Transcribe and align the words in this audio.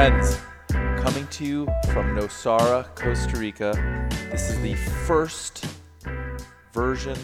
Friends, 0.00 0.38
coming 1.02 1.26
to 1.26 1.44
you 1.44 1.66
from 1.92 2.16
Nosara, 2.16 2.86
Costa 2.94 3.36
Rica. 3.36 4.08
This 4.30 4.48
is 4.48 4.58
the 4.62 4.74
first 4.74 5.66
version 6.72 7.18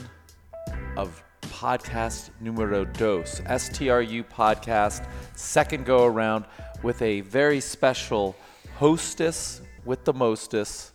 of 0.95 1.23
podcast 1.41 2.29
numero 2.39 2.85
dos, 2.85 3.41
STRU 3.47 4.23
podcast, 4.25 5.09
second 5.35 5.87
go 5.87 6.05
around 6.05 6.45
with 6.83 7.01
a 7.01 7.23
very 7.23 7.61
special 7.61 8.37
hostess 8.75 9.63
with 9.87 10.05
the 10.05 10.13
mostest, 10.13 10.93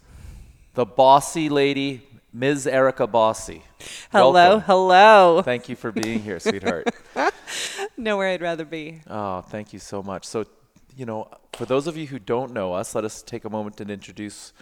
the 0.75 0.85
bossy 0.85 1.49
lady, 1.49 2.07
Ms. 2.31 2.67
Erica 2.67 3.07
Bossy. 3.07 3.63
Hello, 4.11 4.33
Welcome. 4.33 4.61
hello. 4.67 5.41
Thank 5.41 5.67
you 5.67 5.75
for 5.75 5.91
being 5.91 6.19
here, 6.19 6.39
sweetheart. 6.39 6.89
Nowhere 7.97 8.27
I'd 8.27 8.41
rather 8.43 8.65
be. 8.65 9.01
Oh, 9.09 9.41
thank 9.41 9.73
you 9.73 9.79
so 9.79 10.03
much. 10.03 10.25
So, 10.25 10.45
you 10.95 11.05
know, 11.05 11.27
for 11.53 11.65
those 11.65 11.87
of 11.87 11.97
you 11.97 12.07
who 12.07 12.19
don't 12.19 12.53
know 12.53 12.73
us, 12.73 12.95
let 12.95 13.05
us 13.05 13.21
take 13.21 13.45
a 13.45 13.49
moment 13.49 13.81
and 13.81 13.89
introduce 13.89 14.53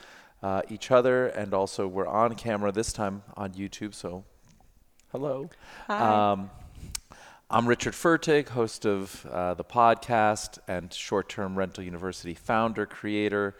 uh, 0.44 0.62
each 0.70 0.92
other. 0.92 1.28
And 1.28 1.54
also, 1.54 1.88
we're 1.88 2.08
on 2.08 2.36
camera 2.36 2.72
this 2.72 2.94
time 2.94 3.24
on 3.36 3.54
YouTube. 3.54 3.94
So, 3.94 4.24
hello. 5.12 5.50
Hi. 5.88 6.32
Um, 6.32 6.50
I'm 7.52 7.68
Richard 7.68 7.94
Furtig, 7.94 8.50
host 8.50 8.86
of 8.86 9.26
uh, 9.26 9.56
the 9.56 9.64
podcast 9.64 10.60
and 10.68 10.94
Short 10.94 11.30
Term 11.30 11.58
Rental 11.58 11.84
University 11.84 12.36
founder, 12.36 12.86
creator. 12.86 13.56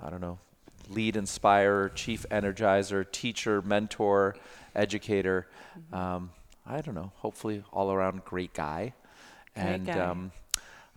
I 0.00 0.08
don't 0.08 0.20
know, 0.20 0.38
lead 0.88 1.16
inspirer, 1.16 1.88
chief 1.88 2.24
energizer, 2.30 3.10
teacher, 3.10 3.60
mentor, 3.60 4.36
educator. 4.76 5.48
Um, 5.92 6.30
I 6.64 6.80
don't 6.80 6.94
know, 6.94 7.10
hopefully 7.16 7.64
all 7.72 7.90
around 7.90 8.24
great 8.24 8.54
guy. 8.54 8.94
Great 9.54 9.66
and 9.66 9.86
guy. 9.86 9.98
Um, 9.98 10.32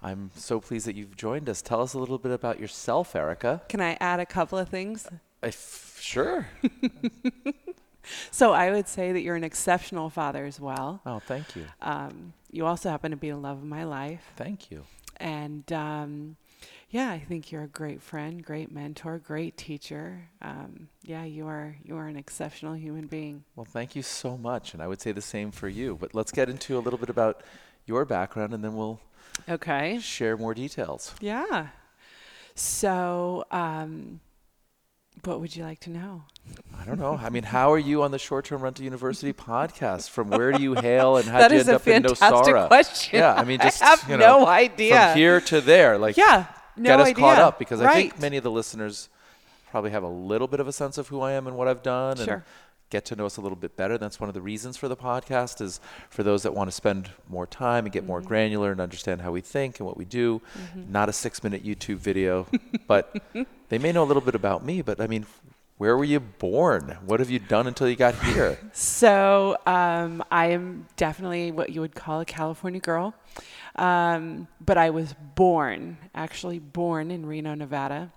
I'm 0.06 0.30
so 0.36 0.60
pleased 0.60 0.86
that 0.86 0.96
you've 0.96 1.18
joined 1.18 1.50
us. 1.50 1.64
Tell 1.64 1.82
us 1.82 1.96
a 1.96 2.00
little 2.00 2.20
bit 2.20 2.32
about 2.32 2.60
yourself, 2.60 3.16
Erica. 3.16 3.64
Can 3.70 3.82
I 3.82 3.98
add 4.00 4.20
a 4.20 4.26
couple 4.26 4.60
of 4.60 4.70
things? 4.70 5.08
If, 5.42 5.98
sure. 6.00 6.48
So 8.30 8.54
I 8.54 8.72
would 8.72 8.88
say 8.88 9.12
that 9.12 9.22
you're 9.22 9.36
an 9.36 9.44
exceptional 9.44 10.12
father 10.12 10.46
as 10.46 10.60
well. 10.60 11.02
oh, 11.08 11.20
thank 11.20 11.56
you. 11.56 11.66
Um, 11.82 12.34
you 12.52 12.66
also 12.68 12.90
happen 12.90 13.10
to 13.10 13.18
be 13.18 13.32
the 13.32 13.38
love 13.38 13.58
of 13.58 13.64
my 13.64 13.84
life. 13.84 14.22
Thank 14.36 14.70
you. 14.70 14.84
And 15.18 15.72
um, 15.74 16.36
yeah, 16.90 17.10
I 17.10 17.20
think 17.20 17.52
you're 17.52 17.64
a 17.64 17.68
great 17.68 18.02
friend, 18.02 18.44
great 18.44 18.72
mentor, 18.72 19.18
great 19.18 19.58
teacher. 19.58 20.30
Um, 20.42 20.90
yeah, 21.04 21.24
you 21.24 21.48
are 21.48 21.78
you 21.84 21.98
are 21.98 22.08
an 22.08 22.16
exceptional 22.16 22.76
human 22.76 23.08
being. 23.08 23.44
Well, 23.56 23.66
thank 23.66 23.96
you 23.96 24.04
so 24.04 24.38
much. 24.38 24.74
And 24.74 24.84
I 24.84 24.88
would 24.88 25.02
say 25.02 25.12
the 25.12 25.22
same 25.22 25.52
for 25.52 25.68
you. 25.68 25.98
But 26.00 26.14
let's 26.14 26.32
get 26.32 26.50
into 26.50 26.78
a 26.78 26.82
little 26.82 27.00
bit 27.00 27.10
about 27.10 27.42
your 27.86 28.06
background 28.06 28.54
and 28.54 28.64
then 28.64 28.76
we'll 28.76 29.00
Okay. 29.50 30.00
share 30.02 30.38
more 30.38 30.54
details. 30.54 31.14
Yeah. 31.20 31.68
So, 32.56 33.46
um, 33.52 34.20
what 35.24 35.40
would 35.40 35.56
you 35.56 35.64
like 35.64 35.80
to 35.82 35.90
know? 35.90 36.24
I 36.80 36.86
don't 36.86 37.00
know. 37.00 37.20
I 37.22 37.30
mean, 37.30 37.44
how 37.44 37.72
are 37.74 37.78
you 37.80 38.04
on 38.04 38.12
the 38.12 38.20
Short 38.20 38.46
Term 38.46 38.62
Rental 38.62 38.84
University 38.86 39.34
podcast? 39.52 40.10
From 40.10 40.30
where 40.30 40.52
do 40.52 40.62
you 40.62 40.74
hail 40.76 41.18
and 41.18 41.28
how 41.28 41.40
That 41.40 41.50
did 41.50 41.56
you 41.56 41.60
end 41.62 41.70
up 41.70 41.88
in 41.88 42.04
Nosara? 42.04 42.68
question. 42.68 43.20
Yeah, 43.20 43.34
I 43.34 43.44
mean, 43.44 43.60
just 43.60 43.82
I 43.84 43.88
have 43.88 44.04
you 44.10 44.18
know, 44.18 44.40
no 44.42 44.48
idea. 44.48 45.10
From 45.10 45.18
here 45.18 45.42
to 45.42 45.62
there, 45.62 45.98
like 45.98 46.18
Yeah, 46.18 46.46
no 46.78 46.90
get 46.90 47.00
us 47.00 47.08
idea. 47.08 47.16
caught 47.24 47.40
up 47.40 47.60
because 47.60 47.82
I 47.82 47.94
think 47.94 48.20
many 48.20 48.38
of 48.38 48.44
the 48.44 48.52
listeners 48.52 49.10
probably 49.72 49.92
have 49.92 50.04
a 50.04 50.08
little 50.08 50.48
bit 50.48 50.60
of 50.62 50.68
a 50.68 50.72
sense 50.74 50.98
of 50.98 51.08
who 51.10 51.20
I 51.22 51.34
am 51.34 51.48
and 51.48 51.58
what 51.58 51.68
I've 51.68 51.84
done 51.84 52.18
and 52.18 52.26
Sure. 52.26 52.46
Get 52.90 53.04
to 53.06 53.16
know 53.16 53.26
us 53.26 53.38
a 53.38 53.42
little 53.42 53.56
bit 53.56 53.76
better. 53.76 53.98
That's 53.98 54.20
one 54.20 54.30
of 54.30 54.34
the 54.36 54.42
reasons 54.42 54.78
for 54.78 54.88
the 54.88 54.96
podcast 54.96 55.60
is 55.62 55.80
for 56.10 56.24
those 56.24 56.44
that 56.44 56.54
want 56.54 56.68
to 56.70 56.72
spend 56.72 57.10
more 57.28 57.48
time 57.48 57.86
and 57.86 57.92
get 57.92 58.06
more 58.06 58.20
Mm-hmm. 58.20 58.28
granular 58.28 58.72
and 58.72 58.80
understand 58.80 59.22
how 59.22 59.32
we 59.32 59.42
think 59.42 59.80
and 59.80 59.88
what 59.88 59.98
we 59.98 60.06
do. 60.06 60.42
Not 60.76 61.10
a 61.10 61.14
six 61.14 61.44
minute 61.44 61.66
YouTube 61.66 61.98
video, 61.98 62.48
but 62.88 63.16
they 63.70 63.78
may 63.78 63.92
know 63.92 64.04
a 64.04 64.06
little 64.06 64.22
bit 64.22 64.36
about 64.36 64.64
me, 64.64 64.82
but 64.82 65.02
I 65.02 65.08
mean, 65.08 65.26
where 65.78 65.98
were 65.98 66.06
you 66.06 66.22
born? 66.22 66.98
What 67.06 67.20
have 67.20 67.30
you 67.30 67.40
done 67.40 67.68
until 67.68 67.90
you 67.90 67.98
got 67.98 68.16
here? 68.24 68.58
So 68.72 69.58
um, 69.66 70.24
I 70.32 70.52
am 70.52 70.86
definitely 70.96 71.52
what 71.52 71.72
you 71.72 71.82
would 71.82 71.96
call 71.96 72.22
a 72.22 72.26
California 72.26 72.80
girl, 72.80 73.14
um, 73.76 74.48
but 74.64 74.78
I 74.78 74.92
was 74.92 75.14
born, 75.36 75.98
actually 76.14 76.60
born 76.60 77.12
in 77.12 77.26
Reno, 77.26 77.56
Nevada. 77.56 78.12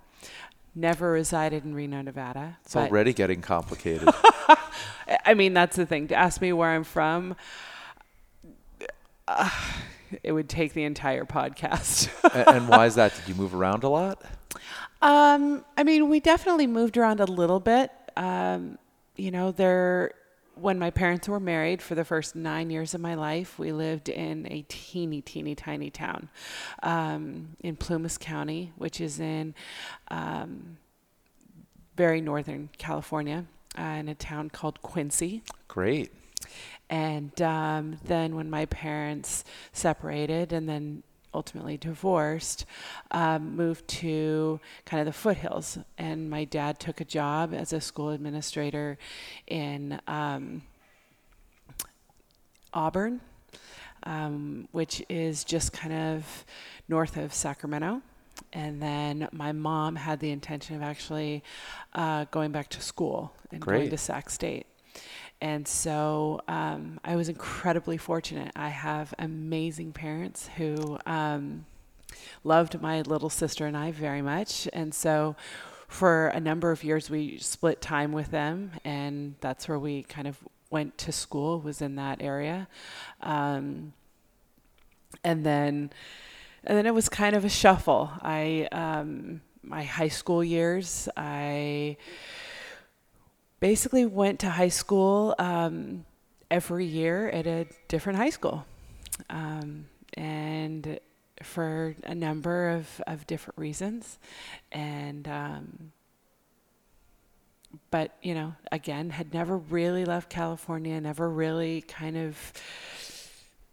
Never 0.79 1.11
resided 1.11 1.65
in 1.65 1.75
Reno, 1.75 2.01
Nevada. 2.01 2.57
It's 2.63 2.73
but- 2.73 2.89
already 2.89 3.11
getting 3.13 3.41
complicated. 3.41 4.07
I 5.25 5.33
mean, 5.33 5.53
that's 5.53 5.75
the 5.75 5.85
thing. 5.85 6.07
To 6.07 6.15
ask 6.15 6.39
me 6.39 6.53
where 6.53 6.69
I'm 6.69 6.85
from, 6.85 7.35
uh, 9.27 9.49
it 10.23 10.31
would 10.31 10.47
take 10.47 10.73
the 10.73 10.83
entire 10.85 11.25
podcast. 11.25 12.09
A- 12.23 12.49
and 12.49 12.69
why 12.69 12.85
is 12.85 12.95
that? 12.95 13.13
Did 13.15 13.27
you 13.27 13.35
move 13.35 13.53
around 13.53 13.83
a 13.83 13.89
lot? 13.89 14.21
Um, 15.01 15.65
I 15.77 15.83
mean, 15.83 16.07
we 16.07 16.19
definitely 16.21 16.67
moved 16.67 16.95
around 16.97 17.19
a 17.19 17.25
little 17.25 17.59
bit. 17.59 17.91
Um, 18.15 18.77
you 19.17 19.31
know, 19.31 19.51
there 19.51 20.13
when 20.61 20.79
my 20.79 20.89
parents 20.89 21.27
were 21.27 21.39
married 21.39 21.81
for 21.81 21.95
the 21.95 22.05
first 22.05 22.35
nine 22.35 22.69
years 22.69 22.93
of 22.93 23.01
my 23.01 23.15
life, 23.15 23.57
we 23.57 23.71
lived 23.71 24.09
in 24.09 24.47
a 24.51 24.63
teeny, 24.67 25.21
teeny, 25.21 25.55
tiny 25.55 25.89
town 25.89 26.29
um, 26.83 27.55
in 27.59 27.75
Plumas 27.75 28.17
County, 28.17 28.73
which 28.75 28.99
is 29.01 29.19
in 29.19 29.55
um, 30.09 30.77
very 31.95 32.21
northern 32.21 32.69
California, 32.77 33.45
uh, 33.77 33.81
in 33.81 34.09
a 34.09 34.15
town 34.15 34.49
called 34.49 34.81
Quincy. 34.81 35.43
Great. 35.67 36.11
And 36.89 37.39
um, 37.41 37.97
then 38.05 38.35
when 38.35 38.49
my 38.49 38.65
parents 38.65 39.43
separated 39.73 40.53
and 40.53 40.67
then 40.67 41.03
ultimately 41.33 41.77
divorced, 41.77 42.65
um, 43.11 43.55
moved 43.55 43.87
to 43.87 44.59
kind 44.85 44.99
of 44.99 45.05
the 45.05 45.13
foothills. 45.13 45.77
And 45.97 46.29
my 46.29 46.45
dad 46.45 46.79
took 46.79 47.01
a 47.01 47.05
job 47.05 47.53
as 47.53 47.73
a 47.73 47.81
school 47.81 48.09
administrator 48.09 48.97
in 49.47 49.99
um, 50.07 50.63
Auburn, 52.73 53.21
um, 54.03 54.67
which 54.71 55.03
is 55.09 55.43
just 55.43 55.73
kind 55.73 55.93
of 55.93 56.45
north 56.87 57.17
of 57.17 57.33
Sacramento. 57.33 58.01
And 58.53 58.81
then 58.81 59.27
my 59.31 59.51
mom 59.51 59.95
had 59.95 60.19
the 60.19 60.31
intention 60.31 60.75
of 60.75 60.81
actually 60.81 61.43
uh, 61.93 62.25
going 62.31 62.51
back 62.51 62.69
to 62.69 62.81
school 62.81 63.33
and 63.51 63.61
going 63.61 63.89
to 63.89 63.97
Sac 63.97 64.29
State. 64.29 64.65
And 65.41 65.67
so 65.67 66.41
um, 66.47 66.99
I 67.03 67.15
was 67.15 67.29
incredibly 67.29 67.97
fortunate. 67.97 68.51
I 68.55 68.69
have 68.69 69.13
amazing 69.17 69.93
parents 69.93 70.49
who 70.57 70.97
um, 71.05 71.65
loved 72.43 72.81
my 72.81 73.01
little 73.01 73.29
sister 73.29 73.65
and 73.65 73.77
I 73.77 73.91
very 73.91 74.21
much. 74.21 74.67
And 74.73 74.93
so 74.93 75.35
for 75.87 76.27
a 76.27 76.39
number 76.39 76.71
of 76.71 76.83
years, 76.83 77.09
we 77.09 77.37
split 77.39 77.81
time 77.81 78.11
with 78.11 78.31
them. 78.31 78.71
And 78.83 79.35
that's 79.39 79.67
where 79.67 79.79
we 79.79 80.03
kind 80.03 80.27
of 80.27 80.37
went 80.69 80.97
to 80.99 81.11
school, 81.11 81.59
was 81.61 81.81
in 81.81 81.95
that 81.95 82.21
area. 82.21 82.67
Um, 83.21 83.93
and 85.23 85.45
then 85.45 85.91
and 86.63 86.77
then 86.77 86.85
it 86.85 86.93
was 86.93 87.09
kind 87.09 87.35
of 87.35 87.45
a 87.45 87.49
shuffle. 87.49 88.11
I 88.21 88.67
um, 88.71 89.41
my 89.63 89.83
high 89.83 90.09
school 90.09 90.43
years, 90.43 91.07
I 91.15 91.97
basically 93.59 94.05
went 94.05 94.39
to 94.39 94.49
high 94.49 94.69
school 94.69 95.35
um, 95.39 96.05
every 96.49 96.85
year 96.85 97.29
at 97.29 97.47
a 97.47 97.67
different 97.87 98.17
high 98.17 98.29
school, 98.29 98.65
um, 99.29 99.85
and 100.15 100.99
for 101.43 101.95
a 102.03 102.15
number 102.15 102.69
of, 102.69 103.01
of 103.07 103.25
different 103.27 103.57
reasons, 103.57 104.17
and 104.71 105.27
um, 105.27 105.91
but 107.91 108.15
you 108.21 108.33
know, 108.33 108.53
again, 108.71 109.09
had 109.11 109.33
never 109.33 109.57
really 109.57 110.05
left 110.05 110.29
California, 110.29 110.99
never 110.99 111.29
really 111.29 111.81
kind 111.81 112.17
of 112.17 112.37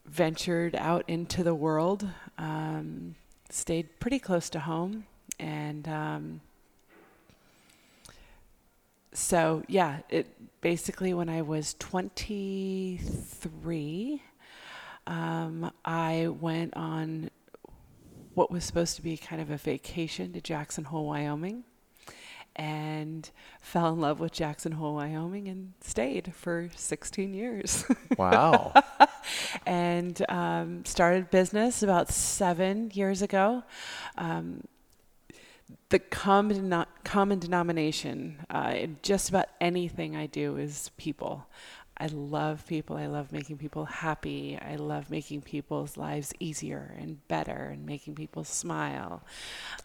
ventured 0.04 0.74
out 0.76 1.04
into 1.08 1.42
the 1.42 1.54
world. 1.54 2.06
Um, 2.38 3.14
stayed 3.50 3.98
pretty 4.00 4.18
close 4.18 4.50
to 4.50 4.60
home, 4.60 5.06
and 5.38 5.88
um, 5.88 6.40
so 9.16 9.62
yeah, 9.66 10.00
it 10.10 10.26
basically 10.60 11.14
when 11.14 11.30
I 11.30 11.42
was 11.42 11.74
23, 11.78 14.22
um, 15.06 15.70
I 15.84 16.28
went 16.28 16.76
on 16.76 17.30
what 18.34 18.50
was 18.50 18.64
supposed 18.64 18.96
to 18.96 19.02
be 19.02 19.16
kind 19.16 19.40
of 19.40 19.50
a 19.50 19.56
vacation 19.56 20.34
to 20.34 20.42
Jackson 20.42 20.84
Hole, 20.84 21.06
Wyoming, 21.06 21.64
and 22.54 23.30
fell 23.62 23.90
in 23.92 24.00
love 24.00 24.20
with 24.20 24.32
Jackson 24.32 24.72
Hole, 24.72 24.96
Wyoming, 24.96 25.48
and 25.48 25.72
stayed 25.80 26.34
for 26.34 26.68
16 26.76 27.32
years. 27.32 27.86
Wow. 28.18 28.74
and 29.66 30.24
um, 30.28 30.84
started 30.84 31.30
business 31.30 31.82
about 31.82 32.10
seven 32.10 32.90
years 32.94 33.22
ago. 33.22 33.64
Um, 34.16 34.62
the 35.88 35.98
common, 35.98 36.84
common 37.04 37.38
denomination 37.38 38.38
uh, 38.50 38.72
in 38.76 38.98
just 39.02 39.28
about 39.28 39.46
anything 39.60 40.16
I 40.16 40.26
do 40.26 40.56
is 40.56 40.90
people. 40.96 41.46
I 41.98 42.08
love 42.08 42.66
people. 42.66 42.96
I 42.96 43.06
love 43.06 43.32
making 43.32 43.56
people 43.56 43.86
happy. 43.86 44.58
I 44.60 44.76
love 44.76 45.10
making 45.10 45.42
people's 45.42 45.96
lives 45.96 46.32
easier 46.38 46.94
and 46.98 47.26
better 47.26 47.70
and 47.72 47.86
making 47.86 48.16
people 48.16 48.44
smile. 48.44 49.22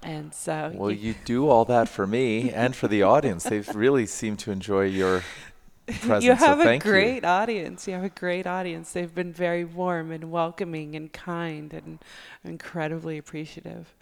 And 0.04 0.34
so 0.34 0.72
Well, 0.76 0.92
you 0.92 1.16
do 1.24 1.48
all 1.48 1.64
that 1.66 1.88
for 1.88 2.06
me 2.06 2.52
and 2.52 2.76
for 2.76 2.90
the 2.90 3.02
audience. 3.04 3.46
They 3.46 3.62
really 3.74 4.06
seem 4.06 4.36
to 4.38 4.52
enjoy 4.52 4.86
your 4.88 5.24
presence. 5.88 6.26
you 6.26 6.36
have 6.36 6.60
so 6.62 6.70
a 6.70 6.78
great 6.80 7.24
you. 7.24 7.30
audience. 7.30 7.88
You 7.88 7.94
have 7.94 8.04
a 8.04 8.10
great 8.10 8.46
audience. 8.46 8.92
They've 8.92 9.14
been 9.14 9.32
very 9.32 9.64
warm 9.64 10.12
and 10.12 10.30
welcoming 10.32 10.96
and 10.96 11.14
kind 11.14 11.74
and 11.74 12.00
incredibly 12.44 13.18
appreciative. 13.18 13.96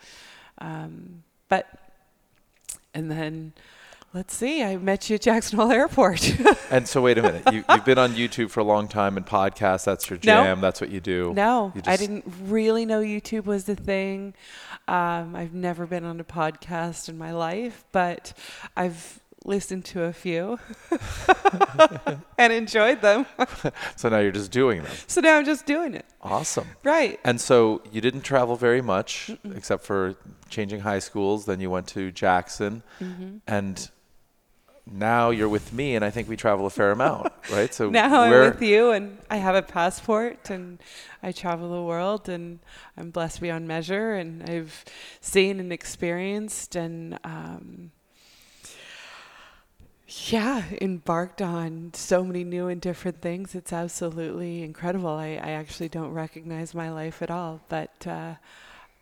Um, 0.57 1.23
but, 1.49 1.67
and 2.93 3.11
then, 3.11 3.53
let's 4.13 4.33
see, 4.35 4.63
I 4.63 4.77
met 4.77 5.09
you 5.09 5.15
at 5.15 5.21
Jackson 5.21 5.59
Hole 5.59 5.71
Airport. 5.71 6.33
And 6.71 6.87
so, 6.87 7.01
wait 7.01 7.17
a 7.17 7.23
minute. 7.23 7.51
You, 7.51 7.63
you've 7.67 7.83
been 7.83 7.97
on 7.97 8.13
YouTube 8.13 8.51
for 8.51 8.59
a 8.59 8.63
long 8.63 8.87
time 8.87 9.17
and 9.17 9.25
podcasts. 9.25 9.85
That's 9.85 10.07
your 10.07 10.19
No. 10.19 10.43
jam. 10.43 10.61
That's 10.61 10.79
what 10.79 10.91
you 10.91 10.99
do. 10.99 11.33
no, 11.33 11.71
You 11.75 11.81
I 11.87 11.97
didn't 11.97 12.25
really 12.43 12.85
know 12.85 13.01
YouTube 13.01 13.45
was 13.45 13.63
the 13.63 13.75
thing. 13.75 14.35
Um, 14.87 15.35
I've 15.35 15.55
never 15.55 15.87
been 15.87 16.05
on 16.05 16.19
a 16.19 16.23
podcast 16.23 17.09
in 17.09 17.17
my 17.17 17.31
life, 17.31 17.85
but 17.91 18.33
I've 18.77 19.19
listened 19.45 19.85
to 19.85 20.03
a 20.03 20.13
few 20.13 20.59
and 22.37 22.53
enjoyed 22.53 23.01
them. 23.01 23.25
So 23.95 24.07
now 24.09 24.19
you're 24.19 24.31
just 24.31 24.51
doing 24.51 24.83
them. 24.83 24.91
so 25.07 25.19
now 25.21 25.37
I'm 25.37 25.45
just 25.45 25.65
doing 25.65 25.93
it. 25.93 26.05
Awesome. 26.21 26.67
Right. 26.83 27.19
And 27.23 27.39
so 27.41 27.81
you 27.91 27.99
didn't 28.01 28.21
travel 28.21 28.55
very 28.55 28.81
much, 28.81 29.31
except 29.55 29.83
for 29.83 30.15
changing 30.49 30.81
high 30.81 30.99
schools. 30.99 31.45
Then 31.45 31.59
you 31.59 31.69
went 31.69 31.87
to 31.89 32.11
Jackson, 32.11 32.83
Mm-hmm. 33.01 33.37
and 33.47 33.89
now 34.91 35.29
you're 35.29 35.49
with 35.49 35.71
me, 35.73 35.95
and 35.95 36.03
I 36.03 36.09
think 36.09 36.27
we 36.29 36.35
travel 36.35 36.65
a 36.65 36.69
fair 36.69 36.91
amount, 36.91 37.31
right? 37.51 37.71
So 37.73 37.89
now 37.89 38.21
I'm 38.21 38.31
with 38.31 38.61
you 38.61 38.91
and 38.91 39.17
I 39.29 39.37
have 39.37 39.55
a 39.55 39.61
passport 39.61 40.49
and 40.49 40.79
I 41.21 41.31
travel 41.31 41.69
the 41.71 41.83
world 41.83 42.27
and 42.29 42.59
I'm 42.97 43.11
blessed 43.11 43.39
beyond 43.41 43.67
measure 43.67 44.13
and 44.15 44.49
I've 44.49 44.85
seen 45.21 45.59
and 45.59 45.71
experienced 45.71 46.75
and 46.75 47.19
um, 47.23 47.91
yeah, 50.31 50.63
embarked 50.81 51.41
on 51.41 51.91
so 51.93 52.23
many 52.23 52.43
new 52.43 52.67
and 52.67 52.79
different 52.81 53.21
things. 53.21 53.55
It's 53.55 53.73
absolutely 53.73 54.63
incredible. 54.63 55.09
I, 55.09 55.39
I 55.41 55.51
actually 55.51 55.89
don't 55.89 56.11
recognize 56.11 56.73
my 56.73 56.91
life 56.91 57.21
at 57.21 57.31
all, 57.31 57.61
but 57.69 58.05
uh, 58.07 58.35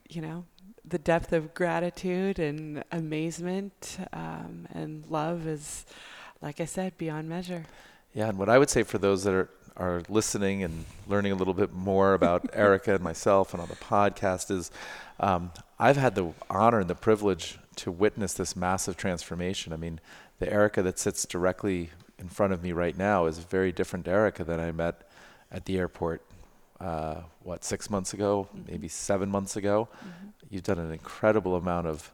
you 0.10 0.22
know, 0.22 0.46
the 0.86 0.98
depth 0.98 1.34
of 1.34 1.54
gratitude 1.54 2.40
and 2.40 2.84
amazement 2.92 3.98
um, 4.14 4.68
and 4.74 5.06
love 5.10 5.48
is, 5.48 5.86
like 6.42 6.62
I 6.62 6.66
said, 6.66 6.98
beyond 6.98 7.28
measure. 7.28 7.66
Yeah, 8.14 8.30
and 8.30 8.38
what 8.38 8.50
I 8.50 8.58
would 8.58 8.70
say 8.70 8.84
for 8.84 8.98
those 8.98 9.24
that 9.24 9.34
are 9.34 9.50
are 9.78 10.02
listening 10.10 10.64
and 10.64 10.86
learning 11.08 11.32
a 11.32 11.36
little 11.36 11.54
bit 11.54 11.72
more 11.72 12.14
about 12.14 12.50
Erica 12.54 12.96
and 12.96 13.04
myself 13.04 13.54
and 13.54 13.62
on 13.62 13.70
the 13.70 13.76
podcast 13.76 14.52
is, 14.52 14.72
um, 15.20 15.52
I've 15.80 15.98
had 15.98 16.16
the 16.16 16.34
honor 16.50 16.80
and 16.80 16.90
the 16.90 16.96
privilege 16.96 17.60
to 17.76 17.92
witness 17.92 18.34
this 18.34 18.56
massive 18.56 18.98
transformation. 18.98 19.72
I 19.72 19.78
mean, 19.78 20.00
the 20.40 20.52
Erica 20.52 20.82
that 20.84 21.00
sits 21.00 21.26
directly 21.26 21.90
in 22.20 22.30
front 22.30 22.54
of 22.54 22.64
me 22.64 22.72
right 22.72 22.98
now 22.98 23.26
is 23.26 23.38
a 23.38 23.42
very 23.42 23.72
different 23.72 24.08
Erica 24.08 24.44
than 24.44 24.60
I 24.60 24.72
met 24.72 25.10
at 25.52 25.66
the 25.66 25.78
airport. 25.78 26.22
Uh, 26.80 27.22
what 27.42 27.64
six 27.64 27.90
months 27.90 28.14
ago, 28.14 28.48
maybe 28.68 28.88
seven 28.88 29.32
months 29.32 29.56
ago. 29.56 29.88
You've 30.50 30.62
done 30.62 30.78
an 30.78 30.92
incredible 30.92 31.56
amount 31.56 31.88
of 31.88 32.12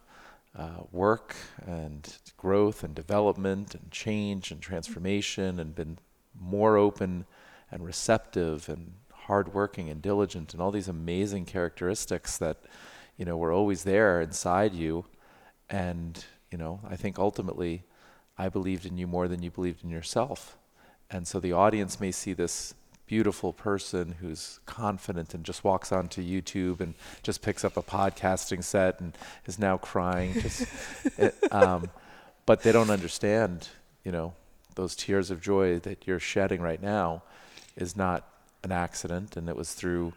uh, 0.57 0.83
work 0.91 1.35
and 1.65 2.17
growth 2.37 2.83
and 2.83 2.95
development 2.95 3.75
and 3.75 3.91
change 3.91 4.51
and 4.51 4.61
transformation 4.61 5.59
and 5.59 5.75
been 5.75 5.97
more 6.39 6.77
open 6.77 7.25
and 7.71 7.83
receptive 7.83 8.69
and 8.69 8.93
hardworking 9.11 9.89
and 9.89 10.01
diligent 10.01 10.53
and 10.53 10.61
all 10.61 10.71
these 10.71 10.87
amazing 10.87 11.45
characteristics 11.45 12.37
that 12.37 12.57
you 13.17 13.25
know 13.25 13.35
were 13.35 13.51
always 13.51 13.83
there 13.83 14.21
inside 14.21 14.73
you 14.73 15.05
and 15.69 16.25
you 16.51 16.57
know 16.57 16.79
I 16.87 16.95
think 16.95 17.17
ultimately 17.17 17.83
I 18.37 18.49
believed 18.49 18.85
in 18.85 18.97
you 18.97 19.07
more 19.07 19.27
than 19.27 19.43
you 19.43 19.51
believed 19.51 19.83
in 19.83 19.89
yourself 19.89 20.57
and 21.13 21.27
so 21.27 21.39
the 21.39 21.53
audience 21.53 21.99
may 21.99 22.11
see 22.11 22.33
this 22.33 22.73
beautiful 23.05 23.53
person 23.53 24.15
who's 24.19 24.59
confident 24.65 25.35
and 25.35 25.43
just 25.43 25.63
walks 25.63 25.91
onto 25.91 26.23
YouTube 26.23 26.79
and 26.79 26.95
just 27.21 27.43
picks 27.43 27.63
up 27.63 27.77
a 27.77 27.83
podcasting 27.83 28.63
set 28.63 28.99
and 28.99 29.15
is 29.45 29.59
now 29.59 29.77
crying. 29.77 30.33
Just, 30.33 30.65
it, 31.19 31.35
um, 31.51 31.89
but 32.47 32.63
they 32.63 32.71
don't 32.71 32.89
understand, 32.89 33.69
you 34.03 34.11
know, 34.11 34.33
those 34.73 34.95
tears 34.95 35.29
of 35.29 35.39
joy 35.39 35.77
that 35.79 36.07
you're 36.07 36.19
shedding 36.19 36.61
right 36.61 36.81
now 36.81 37.21
is 37.75 37.95
not 37.95 38.27
an 38.63 38.71
accident, 38.71 39.37
and 39.37 39.47
it 39.47 39.55
was 39.55 39.73
through 39.73 40.13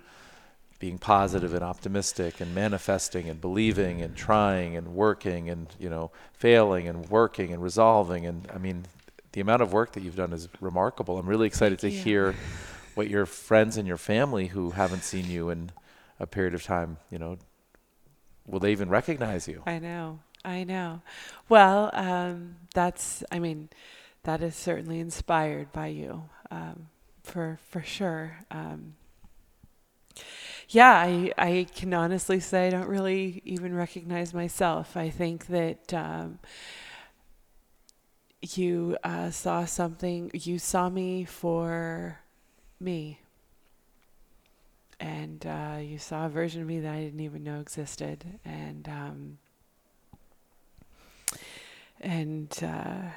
being 0.78 0.98
positive 0.98 1.54
and 1.54 1.64
optimistic 1.64 2.40
and 2.40 2.54
manifesting 2.54 3.28
and 3.28 3.40
believing 3.40 4.02
and 4.02 4.14
trying 4.14 4.76
and 4.76 4.88
working 4.88 5.48
and 5.48 5.68
you 5.78 5.88
know 5.88 6.10
failing 6.32 6.86
and 6.86 7.08
working 7.08 7.52
and 7.52 7.62
resolving 7.62 8.26
and 8.26 8.48
I 8.54 8.58
mean 8.58 8.84
the 9.32 9.40
amount 9.40 9.60
of 9.60 9.72
work 9.72 9.92
that 9.92 10.02
you've 10.02 10.16
done 10.16 10.32
is 10.32 10.48
remarkable. 10.60 11.18
I'm 11.18 11.26
really 11.26 11.46
excited 11.46 11.78
to 11.80 11.90
you. 11.90 11.98
hear 11.98 12.34
what 12.94 13.10
your 13.10 13.26
friends 13.26 13.76
and 13.76 13.86
your 13.86 13.98
family 13.98 14.46
who 14.46 14.70
haven't 14.70 15.04
seen 15.04 15.30
you 15.30 15.50
in 15.50 15.70
a 16.18 16.26
period 16.26 16.54
of 16.54 16.62
time, 16.62 16.96
you 17.10 17.18
know, 17.18 17.36
will 18.46 18.60
they 18.60 18.72
even 18.72 18.88
recognize 18.88 19.46
you? 19.46 19.62
I 19.66 19.78
know. 19.78 20.20
I 20.42 20.64
know. 20.64 21.02
Well, 21.50 21.90
um, 21.92 22.56
that's, 22.72 23.22
I 23.30 23.38
mean, 23.38 23.68
that 24.22 24.42
is 24.42 24.54
certainly 24.54 25.00
inspired 25.00 25.70
by 25.70 25.88
you, 25.88 26.30
um, 26.50 26.88
for, 27.22 27.58
for 27.68 27.82
sure. 27.82 28.38
Um, 28.50 28.94
yeah, 30.68 30.94
I, 30.94 31.32
I 31.38 31.66
can 31.74 31.94
honestly 31.94 32.40
say 32.40 32.66
I 32.66 32.70
don't 32.70 32.88
really 32.88 33.40
even 33.44 33.74
recognize 33.74 34.34
myself. 34.34 34.96
I 34.96 35.10
think 35.10 35.46
that, 35.46 35.94
um, 35.94 36.38
you, 38.42 38.96
uh, 39.04 39.30
saw 39.30 39.64
something, 39.64 40.30
you 40.34 40.58
saw 40.58 40.88
me 40.88 41.24
for 41.24 42.20
me. 42.80 43.20
And, 44.98 45.44
uh, 45.46 45.78
you 45.80 45.98
saw 45.98 46.26
a 46.26 46.28
version 46.28 46.62
of 46.62 46.68
me 46.68 46.80
that 46.80 46.92
I 46.92 47.00
didn't 47.00 47.20
even 47.20 47.44
know 47.44 47.60
existed. 47.60 48.24
And, 48.44 48.88
um, 48.88 49.38
and 52.00 52.58
uh, 52.62 53.10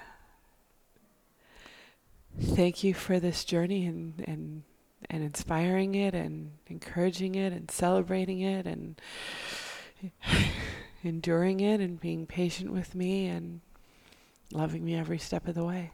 thank 2.39 2.83
you 2.83 2.93
for 2.93 3.19
this 3.19 3.43
journey 3.43 3.85
and, 3.85 4.13
and 4.27 4.63
and 5.09 5.23
inspiring 5.23 5.95
it 5.95 6.13
and 6.13 6.51
encouraging 6.67 7.35
it 7.35 7.53
and 7.53 7.69
celebrating 7.71 8.41
it 8.41 8.65
and 8.65 8.99
enduring 11.03 11.59
it 11.59 11.79
and 11.79 11.99
being 11.99 12.25
patient 12.25 12.71
with 12.71 12.95
me 12.95 13.27
and 13.27 13.61
loving 14.51 14.83
me 14.83 14.95
every 14.95 15.17
step 15.17 15.47
of 15.47 15.55
the 15.55 15.63
way. 15.63 15.91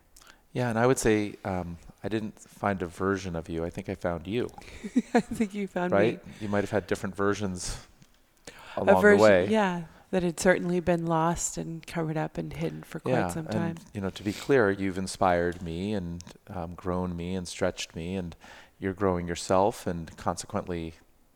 Yeah, 0.53 0.69
and 0.69 0.79
I 0.79 0.87
would 0.87 0.97
say 0.97 1.35
um, 1.43 1.77
I 2.03 2.07
didn't 2.07 2.39
find 2.39 2.81
a 2.81 2.87
version 2.87 3.35
of 3.35 3.49
you. 3.49 3.65
I 3.65 3.69
think 3.69 3.89
I 3.89 3.95
found 3.95 4.25
you, 4.25 4.49
I 5.13 5.19
think 5.19 5.53
you 5.53 5.67
found 5.67 5.91
right? 5.91 6.25
me 6.25 6.33
You 6.39 6.47
might 6.49 6.61
have 6.63 6.71
had 6.71 6.87
different 6.87 7.15
versions 7.15 7.77
along 8.77 9.01
version, 9.01 9.17
the 9.17 9.23
way. 9.23 9.47
yeah, 9.47 9.81
that 10.11 10.23
had 10.23 10.39
certainly 10.39 10.79
been 10.79 11.05
lost 11.05 11.57
and 11.57 11.85
covered 11.85 12.15
up 12.15 12.37
and 12.37 12.53
hidden 12.53 12.83
for 12.83 13.01
quite 13.01 13.11
yeah, 13.11 13.27
some 13.27 13.47
time. 13.47 13.61
and 13.71 13.79
you 13.93 13.99
know, 13.99 14.09
to 14.11 14.23
be 14.23 14.31
clear, 14.31 14.71
you've 14.71 14.97
inspired 14.97 15.61
me 15.61 15.93
and 15.93 16.23
um, 16.49 16.73
grown 16.73 17.17
me 17.17 17.35
and 17.35 17.45
stretched 17.47 17.93
me, 17.93 18.15
and 18.15 18.33
you're 18.79 18.93
growing 18.93 19.27
yourself, 19.27 19.87
and 19.87 20.15
consequently, 20.17 20.93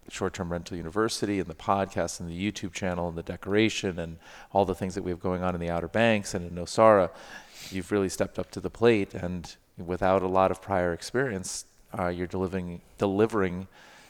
short-term 0.10 0.51
rental 0.51 0.75
university 0.75 1.39
and 1.39 1.48
the 1.48 1.53
podcast 1.53 2.19
and 2.19 2.29
the 2.29 2.51
YouTube 2.51 2.74
channel 2.74 3.08
and 3.08 3.17
the 3.17 3.24
decoration 3.24 4.00
and 4.00 4.17
all 4.51 4.65
the 4.65 4.74
things 4.74 4.96
that 4.96 5.03
we 5.03 5.12
have 5.12 5.19
going 5.19 5.43
on 5.43 5.53
in 5.53 5.62
the 5.62 5.69
Outer 5.69 5.88
Banks 5.88 6.34
and 6.34 6.46
in 6.48 6.55
Nosara, 6.55 7.12
you've 7.69 7.91
really 7.91 8.10
stepped 8.10 8.39
up 8.39 8.50
to 8.51 8.60
the 8.60 8.69
plate, 8.69 9.13
and 9.13 9.55
without 9.77 10.22
a 10.24 10.27
lot 10.27 10.51
of 10.51 10.62
prior 10.62 10.93
experience, 10.93 11.65
uh, 11.98 12.08
you're 12.08 12.27
delivering 12.27 12.81
delivering 12.98 13.67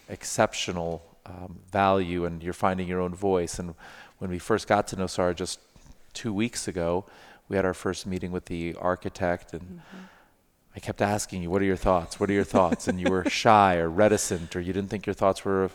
exceptional 0.09 1.03
um, 1.25 1.59
value, 1.71 2.25
and 2.25 2.41
you're 2.41 2.53
finding 2.53 2.87
your 2.87 3.01
own 3.01 3.13
voice. 3.13 3.59
And 3.59 3.75
when 4.17 4.31
we 4.31 4.39
first 4.39 4.67
got 4.67 4.87
to 4.87 4.95
Nosara 4.95 5.35
just 5.35 5.59
two 6.13 6.33
weeks 6.33 6.67
ago, 6.67 7.05
we 7.47 7.55
had 7.55 7.65
our 7.65 7.73
first 7.73 8.07
meeting 8.07 8.31
with 8.31 8.45
the 8.45 8.75
architect, 8.79 9.53
and 9.53 9.61
Mm-hmm. 9.61 9.97
I 10.75 10.79
kept 10.79 11.01
asking 11.01 11.41
you, 11.43 11.49
"What 11.49 11.61
are 11.61 11.65
your 11.65 11.75
thoughts? 11.75 12.19
What 12.19 12.29
are 12.29 12.33
your 12.33 12.43
thoughts?" 12.43 12.87
And 12.87 12.99
you 12.99 13.09
were 13.09 13.29
shy 13.29 13.77
or 13.77 13.89
reticent, 13.89 14.55
or 14.55 14.61
you 14.61 14.73
didn't 14.73 14.89
think 14.89 15.05
your 15.05 15.13
thoughts 15.15 15.43
were 15.43 15.69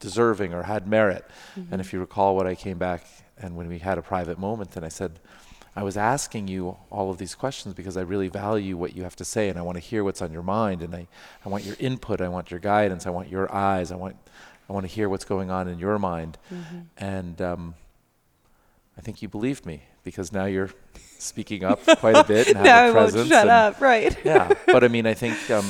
deserving 0.00 0.54
or 0.54 0.64
had 0.64 0.86
merit. 0.86 1.24
Mm-hmm. 1.56 1.72
And 1.72 1.80
if 1.80 1.92
you 1.92 2.00
recall, 2.00 2.36
what 2.36 2.46
I 2.46 2.54
came 2.54 2.78
back 2.78 3.04
and 3.40 3.56
when 3.56 3.68
we 3.68 3.78
had 3.78 3.98
a 3.98 4.02
private 4.02 4.38
moment, 4.38 4.76
and 4.76 4.84
I 4.84 4.88
said, 4.88 5.20
I 5.76 5.82
was 5.82 5.96
asking 5.96 6.48
you 6.48 6.76
all 6.90 7.08
of 7.10 7.18
these 7.18 7.36
questions 7.36 7.72
because 7.74 7.96
I 7.96 8.00
really 8.00 8.26
value 8.28 8.76
what 8.76 8.96
you 8.96 9.04
have 9.04 9.14
to 9.16 9.24
say, 9.24 9.48
and 9.48 9.56
I 9.56 9.62
want 9.62 9.76
to 9.76 9.80
hear 9.80 10.02
what's 10.02 10.20
on 10.20 10.32
your 10.32 10.42
mind, 10.42 10.82
and 10.82 10.92
I, 10.94 11.06
I 11.44 11.48
want 11.48 11.64
your 11.64 11.76
input, 11.78 12.20
I 12.20 12.28
want 12.28 12.50
your 12.50 12.58
guidance, 12.58 13.06
I 13.06 13.10
want 13.10 13.28
your 13.28 13.52
eyes, 13.54 13.92
I 13.92 13.96
want, 13.96 14.16
I 14.68 14.72
want 14.72 14.88
to 14.88 14.92
hear 14.92 15.08
what's 15.08 15.24
going 15.24 15.52
on 15.52 15.68
in 15.68 15.78
your 15.78 15.96
mind. 15.98 16.36
Mhm. 16.52 16.86
And 16.96 17.40
um, 17.40 17.74
I 18.98 19.00
think 19.00 19.22
you 19.22 19.28
believed 19.28 19.64
me 19.64 19.82
because 20.02 20.32
now 20.32 20.46
you're 20.46 20.70
speaking 21.18 21.62
up 21.62 21.80
quite 21.98 22.16
a 22.16 22.24
bit 22.24 22.48
and 22.48 22.56
have 22.56 22.66
now 22.66 22.84
a 22.86 22.88
I 22.88 22.90
won't 22.90 23.28
shut 23.28 23.48
up, 23.48 23.80
right? 23.80 24.16
yeah, 24.24 24.52
but 24.66 24.82
I 24.82 24.88
mean, 24.88 25.06
I 25.06 25.14
think 25.14 25.50
um, 25.50 25.64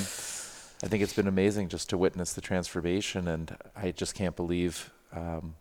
I 0.82 0.88
think 0.88 1.02
it's 1.02 1.12
been 1.12 1.28
amazing 1.28 1.68
just 1.68 1.90
to 1.90 1.98
witness 1.98 2.32
the 2.32 2.40
transformation, 2.40 3.28
and 3.28 3.54
I 3.76 3.90
just 3.90 4.14
can't 4.14 4.34
believe 4.34 4.90
um, 5.12 5.56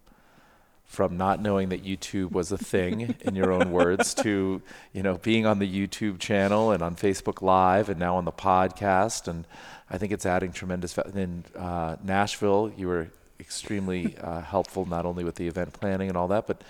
from 0.86 1.18
not 1.18 1.42
knowing 1.42 1.68
that 1.70 1.84
YouTube 1.84 2.32
was 2.32 2.54
a 2.54 2.58
thing, 2.58 3.16
in 3.22 3.36
your 3.36 3.52
own 3.52 3.72
words, 3.72 4.14
to 4.16 4.62
you 4.94 5.04
know 5.04 5.18
being 5.18 5.46
on 5.46 5.60
the 5.60 5.68
YouTube 5.68 6.20
channel 6.20 6.72
and 6.72 6.82
on 6.82 6.96
Facebook 6.96 7.42
Live, 7.42 7.90
and 7.90 8.00
now 8.00 8.16
on 8.16 8.24
the 8.24 8.32
podcast, 8.32 9.28
and 9.28 9.46
I 9.90 9.98
think 9.98 10.14
it's 10.14 10.26
adding 10.26 10.54
tremendous. 10.54 10.94
Va- 10.94 11.12
in 11.14 11.44
uh, 11.54 11.98
Nashville, 12.02 12.72
you 12.78 12.88
were 12.88 13.10
extremely 13.42 14.18
uh, 14.20 14.40
helpful, 14.40 14.86
not 14.86 15.06
only 15.06 15.26
with 15.26 15.36
the 15.36 15.48
event 15.48 15.74
planning 15.74 16.08
and 16.08 16.18
all 16.18 16.30
that, 16.30 16.48
but 16.48 16.62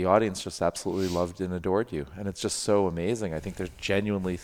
the 0.00 0.08
audience 0.08 0.42
just 0.42 0.62
absolutely 0.62 1.08
loved 1.08 1.42
and 1.42 1.52
adored 1.52 1.92
you, 1.92 2.06
and 2.16 2.26
it's 2.26 2.40
just 2.40 2.60
so 2.60 2.86
amazing. 2.86 3.34
I 3.34 3.40
think 3.40 3.56
they're 3.56 3.68
genuinely 3.78 4.38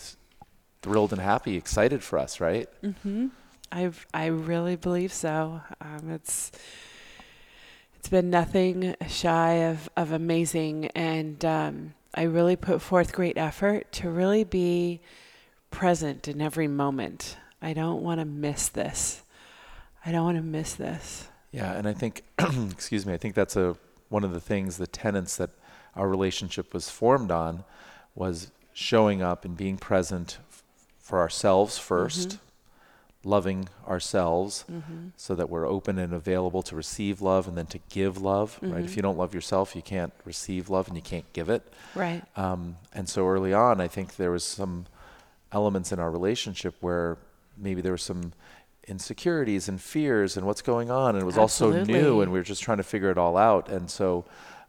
thrilled 0.83 1.11
and 1.11 1.19
happy, 1.19 1.57
excited 1.57 2.03
for 2.03 2.19
us, 2.19 2.39
right? 2.39 2.69
Mm-hmm. 2.83 3.27
I 3.71 3.91
I 4.13 4.27
really 4.27 4.75
believe 4.75 5.11
so. 5.11 5.61
Um, 5.81 6.11
it's 6.11 6.51
it's 7.95 8.07
been 8.07 8.29
nothing 8.29 8.95
shy 9.07 9.53
of 9.71 9.89
of 9.97 10.11
amazing, 10.11 10.87
and 10.93 11.43
um, 11.43 11.95
I 12.13 12.23
really 12.23 12.55
put 12.55 12.79
forth 12.79 13.11
great 13.11 13.37
effort 13.37 13.91
to 13.93 14.11
really 14.11 14.43
be 14.43 15.01
present 15.71 16.27
in 16.27 16.39
every 16.39 16.67
moment. 16.67 17.35
I 17.63 17.73
don't 17.73 18.03
want 18.03 18.19
to 18.19 18.25
miss 18.25 18.69
this. 18.69 19.23
I 20.05 20.11
don't 20.11 20.23
want 20.23 20.37
to 20.37 20.43
miss 20.43 20.75
this. 20.75 21.27
Yeah, 21.51 21.73
and 21.73 21.87
I 21.87 21.93
think, 21.93 22.23
excuse 22.71 23.07
me, 23.07 23.13
I 23.13 23.17
think 23.17 23.33
that's 23.33 23.55
a 23.55 23.75
one 24.09 24.23
of 24.23 24.31
the 24.33 24.39
things, 24.39 24.77
the 24.77 24.87
tenets 24.87 25.35
that 25.37 25.49
our 25.95 26.07
relationship 26.07 26.73
was 26.73 26.89
formed 26.89 27.31
on, 27.31 27.63
was 28.15 28.51
showing 28.73 29.21
up 29.21 29.43
and 29.45 29.57
being 29.57 29.77
present 29.77 30.37
f- 30.51 30.63
for 30.99 31.19
ourselves 31.19 31.77
1st 31.79 32.37
loving 33.23 33.67
ourselves, 33.87 34.63
Mm-hmm. 34.71 35.07
so 35.17 35.35
that 35.35 35.49
we're 35.49 35.67
open 35.67 35.97
and 35.97 36.13
available 36.13 36.61
to 36.63 36.75
receive 36.75 37.21
love 37.21 37.47
and 37.47 37.57
then 37.57 37.65
to 37.67 37.79
give 37.89 38.21
love. 38.21 38.57
Right? 38.61 38.85
If 38.85 38.93
Mhm. 38.93 38.95
you 38.97 39.01
don't 39.01 39.17
love 39.17 39.33
yourself, 39.33 39.75
you 39.75 39.81
can't 39.81 40.13
receive 40.23 40.69
love 40.69 40.87
and 40.87 40.95
you 40.95 41.01
can't 41.01 41.25
give 41.33 41.49
it. 41.49 41.61
Right. 41.95 42.23
Um, 42.37 42.77
and 42.93 43.09
so 43.09 43.27
early 43.27 43.53
on, 43.53 43.81
I 43.81 43.87
think 43.89 44.15
there 44.15 44.31
was 44.31 44.45
some 44.45 44.85
elements 45.51 45.91
in 45.91 45.99
our 45.99 46.11
relationship 46.11 46.75
where 46.79 47.17
maybe 47.57 47.81
there 47.81 47.91
was 47.91 48.03
some 48.03 48.31
insecurities 48.87 49.67
and 49.69 49.79
fears 49.81 50.37
and 50.37 50.45
what's 50.47 50.61
going 50.61 50.89
on, 50.89 51.15
and 51.15 51.21
it 51.21 51.25
was 51.25 51.37
all 51.37 51.47
so 51.47 51.71
new, 51.83 52.21
and 52.21 52.31
we 52.31 52.39
were 52.39 52.43
just 52.43 52.61
trying 52.63 52.77
to 52.77 52.83
figure 52.83 53.11
it 53.11 53.17
all 53.17 53.37
out. 53.37 53.69
And 53.69 53.89
so 53.89 54.25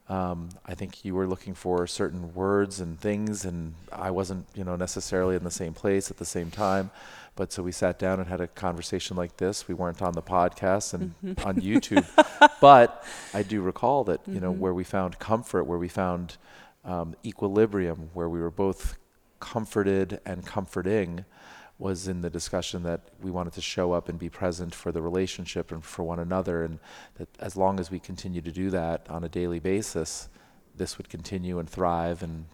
um, 0.09 0.49
I 0.67 0.75
think 0.75 1.05
you 1.05 1.15
were 1.15 1.27
looking 1.27 1.55
for 1.55 1.87
certain 1.87 2.35
words 2.35 2.81
and 2.81 2.99
things, 3.01 3.45
and 3.45 3.75
I 3.93 4.11
wasn't, 4.11 4.47
you 4.55 4.65
know, 4.65 4.77
necessarily 4.77 5.37
in 5.37 5.45
the 5.45 5.51
same 5.51 5.75
place 5.75 6.11
at 6.11 6.17
the 6.17 6.25
same 6.25 6.51
time. 6.51 6.91
But 7.37 7.53
so 7.53 7.63
we 7.63 7.71
sat 7.71 7.99
down 8.01 8.19
and 8.19 8.29
had 8.29 8.41
a 8.41 8.49
conversation 8.49 9.17
like 9.17 9.37
this. 9.37 9.69
We 9.69 9.75
weren't 9.75 10.03
on 10.03 10.13
the 10.15 10.23
podcast 10.23 10.95
and 10.95 11.15
on 11.45 11.61
YouTube, 11.61 12.05
but 12.61 13.05
I 13.33 13.43
do 13.45 13.61
recall 13.63 14.03
that 14.05 14.21
you 14.27 14.41
know 14.41 14.53
Mhm. 14.53 14.59
where 14.59 14.75
we 14.75 14.83
found 14.83 15.19
comfort, 15.21 15.65
where 15.65 15.79
we 15.79 15.87
found 15.89 16.37
um, 16.85 17.15
equilibrium, 17.25 18.11
where 18.15 18.29
we 18.29 18.41
were 18.41 18.51
both 18.51 18.97
comforted 19.41 20.21
and 20.27 20.45
comforting, 20.45 21.25
was 21.79 22.09
in 22.09 22.23
the 22.23 22.31
discussion 22.31 22.83
that 22.83 23.01
we 23.23 23.31
wanted 23.31 23.53
to 23.53 23.61
show 23.61 23.93
up 23.93 24.09
and 24.09 24.19
be 24.19 24.29
present 24.29 24.75
for 24.75 24.91
the 24.91 25.01
relationship 25.01 25.71
and 25.71 25.85
for 25.85 26.03
one 26.03 26.19
another, 26.19 26.65
and 26.65 26.79
that 27.17 27.29
as 27.39 27.57
long 27.57 27.79
as 27.79 27.91
we 27.91 28.01
continue 28.01 28.41
to 28.41 28.51
do 28.51 28.69
that 28.71 29.07
on 29.09 29.23
a 29.25 29.29
daily 29.29 29.61
basis, 29.61 30.29
this 30.77 30.99
would 30.99 31.09
continue 31.09 31.59
and 31.59 31.71
thrive, 31.71 32.23
and 32.23 32.47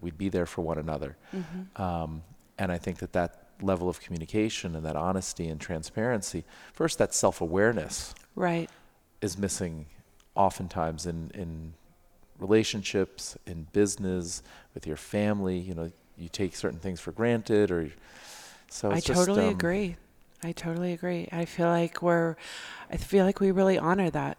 we'd 0.00 0.18
be 0.18 0.28
there 0.28 0.46
for 0.46 0.62
one 0.62 0.78
another. 0.78 1.16
Mm-hmm. 1.34 1.80
Um, 1.80 2.22
and 2.58 2.72
I 2.72 2.78
think 2.78 2.98
that 2.98 3.12
that 3.12 3.46
level 3.60 3.88
of 3.88 4.00
communication 4.00 4.74
and 4.74 4.84
that 4.84 4.96
honesty 4.96 5.46
and 5.48 5.60
transparency, 5.60 6.44
first, 6.72 6.98
that 6.98 7.14
self 7.14 7.40
awareness 7.40 8.14
Right. 8.34 8.68
is 9.20 9.38
missing 9.38 9.86
oftentimes 10.34 11.06
in, 11.06 11.30
in 11.34 11.74
relationships, 12.38 13.36
in 13.46 13.68
business, 13.72 14.42
with 14.74 14.86
your 14.86 14.96
family. 14.96 15.58
You 15.58 15.74
know, 15.74 15.92
you 16.16 16.28
take 16.28 16.56
certain 16.56 16.78
things 16.80 17.00
for 17.00 17.12
granted, 17.12 17.70
or 17.70 17.90
so. 18.72 18.90
I 18.90 19.00
just, 19.00 19.12
totally 19.12 19.46
um, 19.46 19.50
agree. 19.52 19.96
I 20.42 20.52
totally 20.52 20.92
agree. 20.92 21.28
I 21.30 21.44
feel 21.44 21.68
like 21.68 22.02
we're, 22.02 22.36
I 22.90 22.96
feel 22.96 23.24
like 23.24 23.38
we 23.40 23.50
really 23.50 23.78
honor 23.78 24.10
that. 24.10 24.38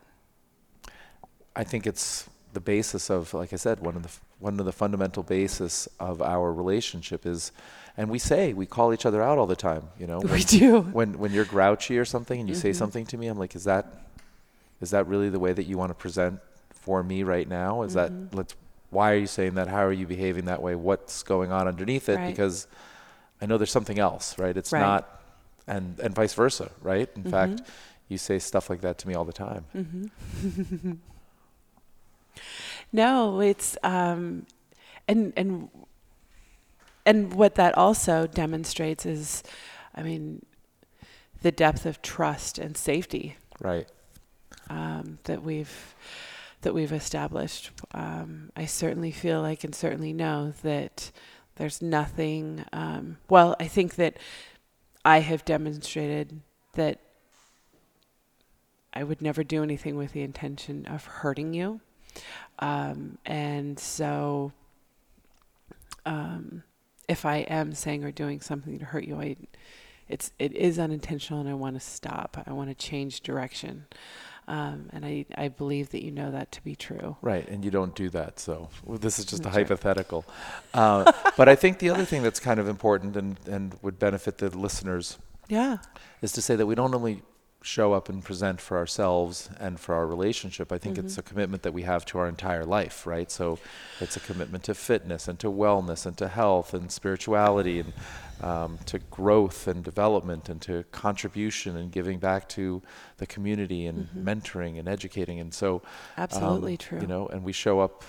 I 1.55 1.63
think 1.63 1.85
it's 1.87 2.27
the 2.53 2.59
basis 2.59 3.09
of, 3.09 3.33
like 3.33 3.53
I 3.53 3.55
said, 3.57 3.79
one 3.79 3.95
of 3.95 4.03
the 4.03 4.09
one 4.39 4.59
of 4.59 4.65
the 4.65 4.73
fundamental 4.73 5.23
basis 5.23 5.87
of 5.99 6.21
our 6.21 6.51
relationship 6.51 7.25
is, 7.25 7.53
and 7.95 8.09
we 8.09 8.19
say 8.19 8.51
we 8.51 8.65
call 8.65 8.93
each 8.93 9.05
other 9.05 9.21
out 9.21 9.37
all 9.37 9.47
the 9.47 9.55
time. 9.55 9.83
You 9.97 10.07
know, 10.07 10.19
we 10.33 10.43
do. 10.43 10.81
when 10.81 11.17
when 11.19 11.31
you're 11.31 11.45
grouchy 11.45 11.97
or 11.97 12.05
something 12.05 12.39
and 12.39 12.49
you 12.49 12.55
say 12.55 12.71
Mhm. 12.71 12.75
something 12.75 13.05
to 13.07 13.17
me, 13.17 13.27
I'm 13.27 13.37
like, 13.37 13.55
is 13.55 13.63
that 13.63 13.85
is 14.81 14.89
that 14.91 15.07
really 15.07 15.29
the 15.29 15.39
way 15.39 15.53
that 15.53 15.63
you 15.63 15.77
want 15.77 15.91
to 15.91 15.95
present 15.95 16.39
for 16.71 17.01
me 17.03 17.23
right 17.23 17.47
now? 17.47 17.83
Is 17.83 17.93
Mhm. 17.93 17.95
that 17.95 18.35
let's 18.35 18.55
why 18.89 19.13
are 19.13 19.17
you 19.17 19.27
saying 19.27 19.55
that? 19.55 19.67
How 19.69 19.85
are 19.85 19.93
you 19.93 20.05
behaving 20.05 20.45
that 20.45 20.61
way? 20.61 20.75
What's 20.75 21.23
going 21.23 21.51
on 21.51 21.67
underneath 21.67 22.09
it? 22.09 22.17
Right. 22.17 22.27
Because 22.27 22.67
I 23.43 23.45
know 23.45 23.57
there's 23.57 23.71
something 23.71 24.00
else, 24.00 24.39
right? 24.39 24.55
It's 24.55 24.71
Right. 24.71 24.79
not 24.79 25.21
and 25.67 26.00
and 26.00 26.15
vice 26.15 26.33
versa, 26.33 26.71
right? 26.81 27.09
In 27.17 27.23
fact, 27.29 27.53
Mhm. 27.62 27.65
you 28.07 28.17
say 28.17 28.39
stuff 28.39 28.69
like 28.69 28.79
that 28.81 28.97
to 29.00 29.07
me 29.07 29.15
all 29.15 29.25
the 29.25 29.33
time. 29.33 29.65
Mm-hmm. 29.75 30.91
no, 32.93 33.41
it's 33.41 33.77
um, 33.83 34.45
and 35.07 35.33
and 35.35 35.69
and 37.05 37.33
what 37.33 37.55
that 37.55 37.77
also 37.77 38.27
demonstrates 38.27 39.05
is, 39.05 39.43
I 39.93 40.03
mean, 40.03 40.45
the 41.41 41.51
depth 41.51 41.85
of 41.85 42.01
trust 42.01 42.57
and 42.57 42.77
safety 42.77 43.35
Right. 43.59 43.88
um, 44.69 45.19
that 45.25 45.43
we've 45.43 45.95
that 46.62 46.73
we've 46.73 46.93
established. 46.93 47.71
Um, 47.93 48.51
I 48.55 48.65
certainly 48.65 49.12
feel 49.12 49.41
like 49.41 49.65
and 49.65 49.75
certainly 49.75 50.13
know 50.13 50.53
that 50.63 51.12
there's 51.55 51.81
nothing. 51.81 52.65
Um, 52.74 53.17
well, 53.29 53.55
I 53.60 53.67
think 53.67 53.95
that 53.95 54.17
I 55.05 55.19
have 55.19 55.45
demonstrated 55.45 56.41
that 56.74 57.00
I 58.93 59.03
would 59.03 59.22
never 59.22 59.43
do 59.43 59.63
anything 59.63 59.95
with 59.95 60.13
the 60.13 60.22
intention 60.22 60.86
of 60.86 61.05
hurting 61.05 61.53
you, 61.53 61.81
um, 62.60 63.17
and 63.25 63.79
so 63.79 64.51
um, 66.05 66.63
if 67.07 67.25
I 67.25 67.38
am 67.38 67.74
saying 67.74 68.03
or 68.03 68.12
doing 68.12 68.41
something 68.41 68.79
to 68.79 68.86
hurt 68.86 69.03
you, 69.03 69.19
I 69.19 69.36
it's 70.07 70.31
it 70.38 70.53
is 70.53 70.79
unintentional, 70.79 71.39
and 71.39 71.50
I 71.50 71.53
want 71.53 71.75
to 71.75 71.79
stop. 71.79 72.43
I 72.45 72.53
want 72.53 72.69
to 72.69 72.75
change 72.75 73.22
direction. 73.22 73.86
Um, 74.47 74.89
and 74.91 75.05
I, 75.05 75.25
I 75.35 75.47
believe 75.47 75.91
that 75.91 76.03
you 76.03 76.12
know 76.12 76.31
that 76.31 76.51
to 76.51 76.63
be 76.63 76.75
true. 76.75 77.15
Right, 77.21 77.47
and 77.47 77.63
you 77.63 77.71
don't 77.71 77.95
do 77.95 78.09
that, 78.09 78.39
so 78.39 78.69
well, 78.83 78.97
this 78.97 79.17
is 79.19 79.25
just 79.25 79.45
a 79.45 79.50
hypothetical. 79.50 80.25
Uh, 80.73 81.12
but 81.38 81.47
I 81.47 81.55
think 81.55 81.79
the 81.79 81.89
other 81.89 82.03
thing 82.05 82.23
that's 82.23 82.39
kind 82.41 82.59
of 82.59 82.67
important 82.67 83.15
and, 83.15 83.38
and 83.47 83.75
would 83.81 83.97
benefit 84.00 84.39
the 84.39 84.50
listeners 84.50 85.17
Yeah. 85.47 85.77
is 86.21 86.31
to 86.33 86.41
say 86.41 86.55
that 86.57 86.65
we 86.65 86.75
don't 86.75 86.93
only 86.93 87.21
show 87.63 87.93
up 87.93 88.10
and 88.10 88.24
present 88.24 88.60
for 88.60 88.77
ourselves 88.77 89.50
and 89.58 89.79
for 89.79 89.96
our 89.96 90.05
relationship. 90.05 90.72
I 90.72 90.77
think 90.77 90.98
it's 90.98 91.15
Mhm. 91.15 91.20
a 91.20 91.22
commitment 91.22 91.63
that 91.63 91.72
we 91.74 91.84
have 91.84 92.03
to 92.08 92.20
our 92.20 92.27
entire 92.27 92.65
life, 92.65 93.08
right? 93.08 93.32
So 93.32 93.58
it's 94.01 94.17
a 94.17 94.20
commitment 94.20 94.65
to 94.65 94.74
fitness 94.75 95.29
and 95.29 95.39
to 95.39 95.48
wellness 95.50 96.05
and 96.05 96.17
to 96.17 96.27
health 96.27 96.74
and 96.74 96.91
spirituality 96.91 97.79
and 97.79 97.93
um, 98.41 98.77
to 98.88 99.00
growth 99.00 99.67
and 99.70 99.86
development 99.86 100.50
and 100.50 100.62
to 100.63 100.84
contribution 100.91 101.77
and 101.77 101.89
giving 101.93 102.20
back 102.20 102.50
to 102.50 102.82
the 103.17 103.25
community 103.25 103.86
and 103.86 104.10
Mhm. 104.10 104.24
mentoring 104.25 104.77
and 104.77 104.89
educating. 104.89 105.39
And 105.39 105.53
so 105.53 105.82
Absolutely 106.17 106.74
um, 106.74 106.77
true. 106.77 107.00
You 107.00 107.08
know, 107.08 107.27
and 107.27 107.46
we 107.46 107.53
show 107.53 107.79
up 107.79 108.03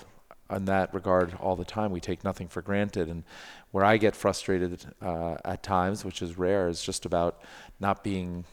in 0.49 0.65
that 0.65 0.93
regard 0.93 1.35
all 1.39 1.55
the 1.55 1.63
time. 1.63 1.91
We 1.91 2.01
take 2.01 2.25
nothing 2.25 2.49
for 2.49 2.61
granted. 2.61 3.07
And 3.07 3.23
where 3.71 3.85
I 3.85 3.95
get 3.95 4.13
frustrated 4.15 4.85
uh, 5.01 5.37
at 5.45 5.63
times, 5.63 6.03
which 6.03 6.21
is 6.21 6.37
rare, 6.37 6.67
is 6.67 6.81
just 6.83 7.05
about 7.05 7.39
not 7.79 8.03
being 8.03 8.43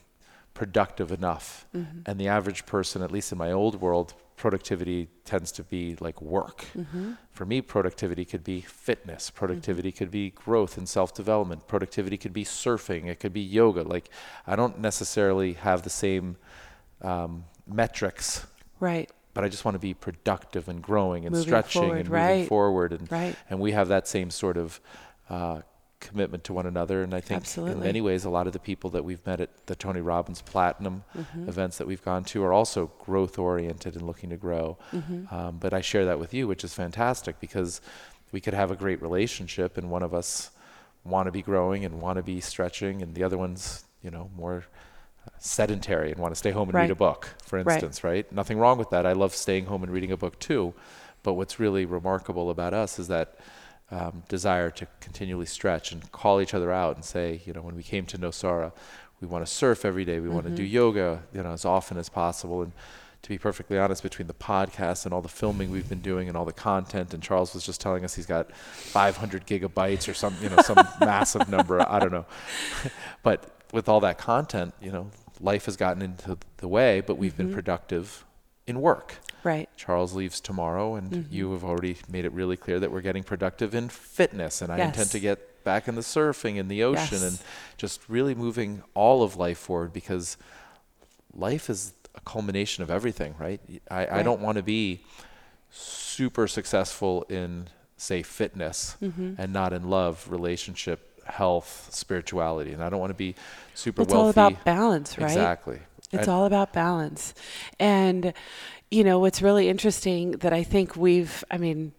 productive 0.55 1.11
enough. 1.13 1.67
Mhm. 1.75 2.03
And 2.07 2.21
the 2.21 2.29
average 2.29 2.67
person, 2.67 3.03
at 3.03 3.11
least 3.11 3.33
in 3.33 3.39
my 3.39 3.51
old 3.53 3.81
world, 3.81 4.15
productivity 4.37 5.09
tends 5.25 5.53
to 5.53 5.63
be 5.63 5.97
like 6.01 6.21
work. 6.21 6.67
Mhm. 6.77 7.17
For 7.31 7.45
me, 7.47 7.61
productivity 7.61 8.25
could 8.25 8.43
be 8.45 8.61
fitness. 8.61 9.31
Productivity 9.31 9.93
could 9.93 10.11
be 10.11 10.31
growth 10.31 10.77
and 10.77 10.89
self 10.89 11.15
development. 11.15 11.67
Productivity 11.69 12.17
could 12.19 12.33
be 12.33 12.45
surfing. 12.45 13.07
It 13.07 13.21
could 13.21 13.33
be 13.33 13.41
yoga. 13.41 13.83
Like, 13.83 14.11
I 14.47 14.57
don't 14.57 14.79
necessarily 14.81 15.55
have 15.55 15.83
the 15.83 15.91
same 15.91 16.37
um, 17.01 17.45
metrics 17.67 18.47
Right. 18.79 19.11
but 19.35 19.43
I 19.45 19.49
just 19.49 19.65
want 19.65 19.75
to 19.75 19.81
be 19.81 19.93
productive 19.95 20.69
and 20.69 20.81
growing 20.83 21.25
and 21.25 21.33
Moving 21.33 21.49
stretching 21.49 21.83
forward, 21.83 21.99
and 21.99 22.09
moving 22.09 22.23
right. 22.25 22.49
forward 22.49 22.93
and 22.93 23.11
Right. 23.11 23.35
and 23.51 23.59
we 23.59 23.73
have 23.73 23.89
that 23.89 24.07
same 24.07 24.31
sort 24.31 24.57
of 24.57 24.81
uh, 25.31 25.63
commitment 26.03 26.43
to 26.45 26.53
one 26.53 26.67
another 26.67 27.03
and 27.03 27.15
I 27.15 27.21
think 27.21 27.45
in 27.57 27.81
many 27.81 28.01
ways 28.01 28.25
a 28.25 28.31
lot 28.31 28.47
of 28.47 28.53
the 28.53 28.59
people 28.59 28.91
that 28.91 29.05
we've 29.05 29.25
met 29.25 29.41
at 29.41 29.51
the 29.67 29.75
Tony 29.75 30.01
Robbins 30.01 30.43
Platinum 30.43 31.05
Mhm. 31.17 31.49
events 31.49 31.79
that 31.79 31.87
we've 31.87 32.05
gone 32.05 32.25
to 32.25 32.43
are 32.45 32.53
also 32.53 32.91
growth 33.07 33.39
oriented 33.39 33.95
and 33.97 34.05
looking 34.07 34.29
to 34.31 34.37
grow 34.37 34.77
Mhm. 34.93 35.33
um, 35.33 35.57
but 35.59 35.73
I 35.73 35.81
share 35.81 36.05
that 36.05 36.19
with 36.19 36.35
you 36.35 36.47
which 36.49 36.65
is 36.65 36.75
fantastic 36.75 37.39
because 37.41 37.81
we 38.33 38.41
could 38.41 38.55
have 38.55 38.71
a 38.71 38.77
great 38.77 39.01
relationship 39.01 39.79
and 39.79 39.91
one 39.91 40.03
of 40.03 40.13
us 40.13 40.51
want 41.05 41.27
to 41.27 41.33
be 41.33 41.43
growing 41.43 41.85
and 41.85 42.01
want 42.03 42.17
to 42.17 42.23
be 42.23 42.41
stretching 42.41 43.01
and 43.03 43.15
the 43.15 43.23
other 43.25 43.39
one's 43.39 43.85
you 44.03 44.11
know 44.11 44.29
more 44.37 44.65
sedentary 45.39 46.11
and 46.11 46.19
want 46.21 46.35
to 46.35 46.39
stay 46.39 46.51
home 46.51 46.69
and 46.69 46.75
Right. 46.75 46.83
read 46.83 46.91
a 46.91 46.97
book 46.97 47.29
for 47.45 47.57
Right. 47.59 47.67
instance 47.75 48.03
right 48.03 48.31
nothing 48.33 48.59
wrong 48.59 48.77
with 48.79 48.91
that 48.91 49.07
i 49.07 49.13
love 49.13 49.35
staying 49.35 49.67
home 49.67 49.83
and 49.85 49.93
reading 49.93 50.11
a 50.13 50.17
book 50.17 50.39
too 50.41 50.75
but 51.23 51.35
what's 51.35 51.61
really 51.61 51.85
remarkable 51.85 52.51
about 52.51 52.75
us 52.75 52.99
is 52.99 53.07
that 53.09 53.37
um, 53.93 54.25
desire 54.29 54.71
to 54.71 54.87
continually 55.01 55.47
stretch 55.47 55.93
and 55.93 56.11
call 56.11 56.41
each 56.41 56.55
other 56.55 56.73
out 56.73 56.97
and 56.97 57.05
say 57.05 57.41
you 57.45 57.53
know 57.53 57.63
when 57.63 57.77
we 57.77 57.83
came 57.83 58.07
to 58.07 58.19
nosara 58.19 58.73
we 59.21 59.29
want 59.29 59.47
to 59.47 59.53
surf 59.53 59.85
every 59.85 60.05
day 60.05 60.19
we 60.19 60.29
want 60.29 60.47
to 60.47 60.51
do 60.51 60.65
yoga 60.65 61.23
you 61.33 61.43
know 61.43 61.53
as 61.53 61.65
often 61.65 61.97
as 61.97 62.09
possible 62.09 62.63
and 62.63 62.73
to 63.23 63.29
be 63.29 63.39
perfectly 63.39 63.79
honest, 63.79 64.03
between 64.03 64.27
the 64.27 64.35
podcast 64.35 65.05
and 65.05 65.15
all 65.15 65.23
the 65.23 65.29
filming 65.29 65.71
we've 65.71 65.89
been 65.89 66.01
doing 66.01 66.27
and 66.29 66.37
all 66.37 66.45
the 66.45 66.53
content, 66.53 67.15
and 67.15 67.23
Charles 67.23 67.55
was 67.55 67.65
just 67.65 67.81
telling 67.81 68.05
us 68.05 68.15
he's 68.15 68.27
got 68.27 68.53
500 68.55 69.47
gigabytes 69.47 70.09
or 70.09 70.15
some, 70.15 70.37
you 70.43 70.49
know, 70.49 70.57
some 70.63 70.77
massive 71.01 71.49
number. 71.49 71.81
I 71.89 72.01
don't 72.01 72.11
know, 72.11 72.27
but 73.23 73.61
with 73.73 73.89
all 73.89 74.01
that 74.01 74.19
content, 74.19 74.75
you 74.83 74.91
know, 74.91 75.11
life 75.41 75.67
has 75.67 75.77
gotten 75.77 76.03
into 76.03 76.37
the 76.57 76.69
way. 76.69 77.01
But 77.01 77.17
we've 77.17 77.37
been 77.37 77.53
productive 77.55 78.25
in 78.67 78.81
work. 78.81 79.17
Right. 79.45 79.69
Charles 79.77 80.13
leaves 80.15 80.41
tomorrow, 80.41 80.95
and 80.95 81.11
Mm-hmm. 81.11 81.35
you 81.35 81.53
have 81.53 81.65
already 81.65 81.97
made 82.09 82.25
it 82.25 82.33
really 82.33 82.57
clear 82.57 82.79
that 82.81 82.93
we're 82.93 83.01
getting 83.01 83.25
productive 83.25 83.75
in 83.75 83.89
fitness, 83.89 84.63
and 84.63 84.73
I 84.73 84.79
intend 84.79 85.11
to 85.11 85.19
get 85.21 85.65
back 85.65 85.89
in 85.89 85.95
the 85.97 86.01
surfing 86.03 86.59
and 86.61 86.71
the 86.71 86.83
ocean, 86.85 87.19
Yes. 87.21 87.23
and 87.23 87.39
just 87.77 88.01
really 88.09 88.35
moving 88.35 88.83
all 88.95 89.23
of 89.23 89.37
life 89.37 89.59
forward 89.59 89.93
because 89.93 90.37
life 91.35 91.69
is 91.71 91.93
a 92.15 92.21
culmination 92.21 92.83
of 92.85 92.91
everything, 92.91 93.35
right? 93.39 93.61
I, 93.91 94.21
I 94.21 94.23
don't 94.23 94.41
want 94.41 94.57
to 94.57 94.63
be 94.63 95.01
super 95.71 96.47
successful 96.47 97.25
in, 97.29 97.69
say, 97.97 98.23
fitness 98.23 98.97
Mm-hmm. 99.03 99.35
and 99.39 99.53
not 99.53 99.73
in 99.73 99.89
love, 99.91 100.27
relationship, 100.31 101.09
health, 101.27 101.89
spirituality, 101.93 102.73
and 102.73 102.83
I 102.83 102.91
don't 102.91 103.01
want 103.01 103.11
to 103.11 103.15
be 103.15 103.35
super 103.75 104.03
It's 104.03 104.13
wealthy. 104.13 104.41
all 104.41 104.47
about 104.49 104.65
balance, 104.65 105.17
right? 105.19 105.27
Exactly. 105.27 105.81
It's 106.13 106.29
all 106.29 106.45
about 106.45 106.73
balance. 106.73 107.35
And, 107.79 108.35
you 108.91 109.05
know, 109.05 109.19
what's 109.19 109.41
really 109.41 109.69
interesting 109.69 110.33
that 110.33 110.53
I 110.53 110.63
think 110.63 110.97
we've, 110.97 111.43
I 111.51 111.57
mean, 111.59 111.93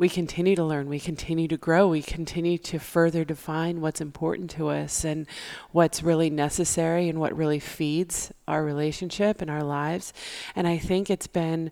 we 0.00 0.08
continue 0.08 0.56
to 0.56 0.64
learn, 0.64 0.88
we 0.88 0.98
continue 0.98 1.46
to 1.46 1.58
grow, 1.58 1.86
we 1.86 2.00
continue 2.00 2.56
to 2.56 2.78
further 2.78 3.22
define 3.22 3.82
what's 3.82 4.00
important 4.00 4.48
to 4.52 4.68
us 4.68 5.04
and 5.04 5.26
what's 5.72 6.02
really 6.02 6.30
necessary 6.30 7.10
and 7.10 7.20
what 7.20 7.36
really 7.36 7.58
feeds 7.58 8.32
our 8.48 8.64
relationship 8.64 9.42
and 9.42 9.50
our 9.50 9.62
lives. 9.62 10.14
And 10.56 10.66
I 10.66 10.78
think 10.78 11.10
it's 11.10 11.26
been 11.26 11.70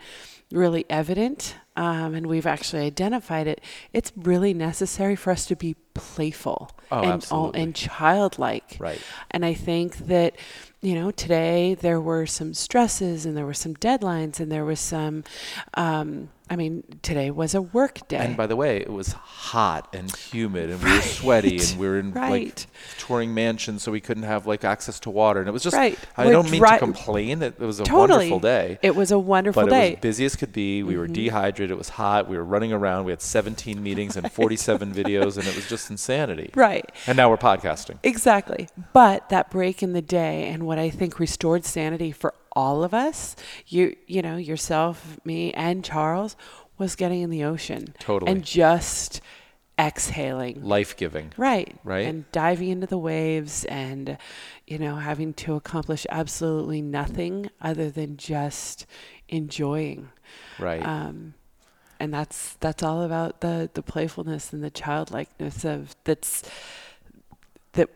really 0.53 0.85
evident, 0.91 1.57
um, 1.75 2.15
and 2.15 2.27
we've 2.27 2.47
actually 2.47 2.83
identified 2.83 3.47
it. 3.47 3.63
It's 3.95 4.13
really 4.15 4.53
necessary 4.53 5.17
for 5.17 5.31
us 5.31 5.47
to 5.47 5.57
be 5.57 5.75
playful 5.99 6.71
Oh, 6.91 7.03
and 7.03 7.27
all, 7.31 7.53
and 7.53 7.75
childlike. 7.75 8.77
Right. 8.81 9.01
And 9.31 9.45
I 9.45 9.53
think 9.53 9.99
that, 10.07 10.37
you 10.81 10.95
know, 10.95 11.11
today 11.11 11.75
there 11.75 12.01
were 12.01 12.25
some 12.25 12.55
stresses 12.55 13.27
and 13.27 13.37
there 13.37 13.45
were 13.45 13.53
some 13.53 13.75
deadlines 13.75 14.41
and 14.41 14.51
there 14.51 14.65
was 14.65 14.81
some, 14.81 15.25
um, 15.75 16.31
I 16.51 16.57
mean, 16.57 16.83
today 17.03 17.31
was 17.31 17.55
a 17.55 17.61
work 17.61 18.09
day. 18.09 18.17
And 18.17 18.35
by 18.35 18.47
the 18.47 18.57
way, 18.57 18.79
it 18.79 18.89
was 18.91 19.13
hot 19.13 19.95
and 19.95 20.11
humid, 20.17 20.71
and 20.71 20.83
we 20.83 20.91
were 20.95 21.01
sweaty, 21.03 21.59
and 21.59 21.79
we 21.79 21.87
were 21.87 21.99
in 21.99 22.15
like 22.15 22.65
touring 22.97 23.35
mansions, 23.35 23.83
so 23.83 23.93
we 23.93 24.01
couldn't 24.01 24.23
have 24.23 24.47
like 24.47 24.65
access 24.65 24.99
to 25.01 25.11
water, 25.11 25.41
and 25.41 25.49
it 25.49 25.53
was 25.53 25.63
just. 25.63 25.77
Right. 25.77 25.99
I 26.17 26.25
We're 26.25 26.33
don't 26.33 26.51
mean 26.51 26.61
dri- 26.63 26.71
to 26.71 26.79
complain. 26.79 27.43
It, 27.43 27.57
it 27.61 27.67
was 27.67 27.81
a 27.81 27.85
totally. 27.85 28.31
wonderful 28.31 28.41
day, 28.41 28.79
It 28.81 28.97
was 28.97 29.11
a 29.11 29.19
wonderful 29.19 29.65
but 29.65 29.69
day. 29.69 29.77
But 29.81 29.87
it 29.89 29.97
was 29.97 30.01
busy 30.01 30.25
as 30.25 30.37
could 30.37 30.55
be. 30.55 30.83
We 30.83 30.97
were 30.97 31.07
dehydrated. 31.07 31.71
It 31.71 31.77
was 31.77 31.91
hot. 31.91 32.29
We 32.31 32.39
were 32.39 32.45
running 32.45 32.73
around. 32.73 33.05
We 33.05 33.13
had 33.13 33.21
17 33.21 33.83
meetings 33.83 34.17
and 34.17 34.33
47 34.33 34.95
videos, 34.95 35.37
and 35.37 35.47
it 35.47 35.55
was 35.55 35.69
just 35.69 35.88
insanity. 35.91 36.51
right. 36.55 36.91
And 37.07 37.17
now 37.17 37.31
we're 37.31 37.37
podcasting. 37.37 37.99
Exactly. 38.03 38.69
But 38.93 39.29
that 39.29 39.51
break 39.51 39.83
in 39.83 39.93
the 39.93 40.03
day 40.03 40.49
and 40.49 40.65
what 40.65 40.79
I 40.79 40.91
think 40.91 41.19
restored 41.19 41.65
sanity 41.65 42.13
for 42.13 42.35
all 42.53 42.83
of 42.83 42.93
us, 42.95 43.37
you 43.67 43.97
you 44.07 44.23
know, 44.23 44.37
yourself, 44.37 45.19
me 45.25 45.53
and 45.55 45.85
Charles 45.85 46.37
was 46.79 46.97
getting 46.97 47.23
in 47.23 47.31
the 47.31 47.45
ocean. 47.45 47.95
Totally. 47.99 48.31
And 48.31 48.45
just 48.45 49.21
exhaling. 49.79 50.63
Life 50.63 50.97
giving. 50.97 51.33
Right. 51.37 51.77
Right. 51.85 52.07
And 52.07 52.31
diving 52.33 52.71
into 52.71 52.87
the 52.87 52.99
waves 52.99 53.65
and, 53.67 54.19
you 54.67 54.79
know, 54.79 54.97
having 54.97 55.35
to 55.35 55.55
accomplish 55.55 56.07
absolutely 56.11 56.83
nothing 56.83 57.49
other 57.61 57.91
than 57.91 58.17
just 58.17 58.87
enjoying. 59.29 60.09
Right. 60.59 60.85
Um, 60.85 61.35
and 62.01 62.13
that's 62.13 62.55
that's 62.55 62.83
all 62.83 63.03
about 63.03 63.41
the 63.41 63.71
the 63.75 63.83
playfulness 63.83 64.53
and 64.53 64.63
the 64.63 64.71
childlikeness 64.71 65.65
of 65.65 65.97
that's 66.05 66.43
that 67.73 67.89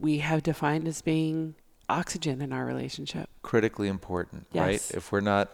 we 0.00 0.18
have 0.18 0.42
defined 0.42 0.86
as 0.86 1.02
being 1.02 1.54
oxygen 1.88 2.42
in 2.42 2.52
our 2.52 2.64
relationship. 2.64 3.28
critically 3.42 3.88
important, 3.88 4.46
right? 4.54 4.82
If 4.94 5.10
we're 5.10 5.20
not 5.20 5.50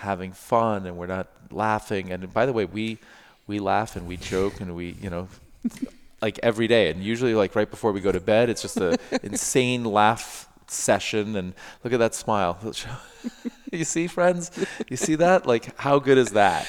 having 0.00 0.32
fun 0.32 0.86
and 0.86 0.96
we're 0.96 1.06
not 1.06 1.28
laughing, 1.50 2.10
and 2.10 2.32
by 2.32 2.46
the 2.46 2.52
way, 2.52 2.64
we 2.64 2.98
we 3.46 3.58
laugh 3.58 3.96
and 3.96 4.06
we 4.06 4.16
joke 4.16 4.60
and 4.60 4.74
we, 4.74 4.96
you 5.00 5.10
know, 5.10 5.28
like 6.22 6.38
every 6.42 6.66
day, 6.66 6.90
and 6.90 7.02
usually 7.02 7.34
like 7.34 7.54
right 7.54 7.70
before 7.70 7.92
we 7.92 8.00
go 8.00 8.12
to 8.12 8.20
bed, 8.20 8.50
it's 8.50 8.62
just 8.62 8.76
a 8.76 8.98
insane 9.22 9.84
laugh 9.84 10.48
session. 10.72 11.36
And 11.36 11.54
look 11.84 11.92
at 11.92 11.98
that 11.98 12.14
smile. 12.14 12.58
you 13.72 13.84
see, 13.84 14.06
friends, 14.06 14.50
you 14.88 14.96
see 14.96 15.14
that? 15.16 15.46
Like, 15.46 15.76
how 15.78 15.98
good 15.98 16.18
is 16.18 16.30
that 16.30 16.64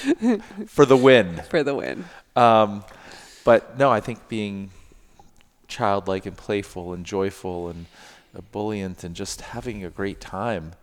for 0.68 0.86
the 0.86 0.98
win? 0.98 1.42
For 1.50 1.64
the 1.64 1.76
win. 1.76 2.06
Um, 2.36 2.84
but 3.44 3.78
no, 3.78 3.92
I 3.92 4.00
think 4.00 4.28
being 4.28 4.72
childlike 5.68 6.26
and 6.26 6.36
playful 6.36 6.94
and 6.94 7.06
joyful 7.06 7.70
and 7.70 7.86
ebullient 8.36 9.04
and 9.04 9.16
just 9.16 9.42
having 9.42 9.84
a 9.84 9.90
great 9.90 10.20
time 10.20 10.74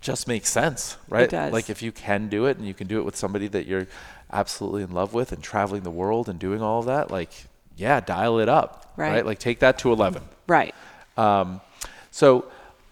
just 0.00 0.26
makes 0.26 0.48
sense, 0.48 0.96
right? 1.08 1.30
does. 1.30 1.52
Like 1.52 1.70
if 1.70 1.82
you 1.82 1.92
can 1.92 2.28
do 2.28 2.46
it 2.46 2.56
and 2.56 2.66
you 2.66 2.74
can 2.74 2.88
do 2.88 2.98
it 2.98 3.04
with 3.04 3.16
somebody 3.16 3.46
that 3.48 3.66
you're 3.66 3.86
absolutely 4.32 4.82
in 4.82 4.90
love 4.90 5.14
with 5.14 5.32
and 5.32 5.42
traveling 5.42 5.82
the 5.82 5.90
world 5.90 6.28
and 6.28 6.38
doing 6.38 6.60
all 6.60 6.80
of 6.80 6.86
that, 6.86 7.10
like 7.10 7.30
yeah, 7.76 8.00
dial 8.00 8.38
it 8.38 8.48
up, 8.48 8.92
Right. 8.96 9.24
Like 9.24 9.38
take 9.38 9.60
that 9.60 9.78
to 9.78 9.92
11. 9.92 10.22
Right. 10.46 10.74
Um, 11.16 11.60
so 12.10 12.46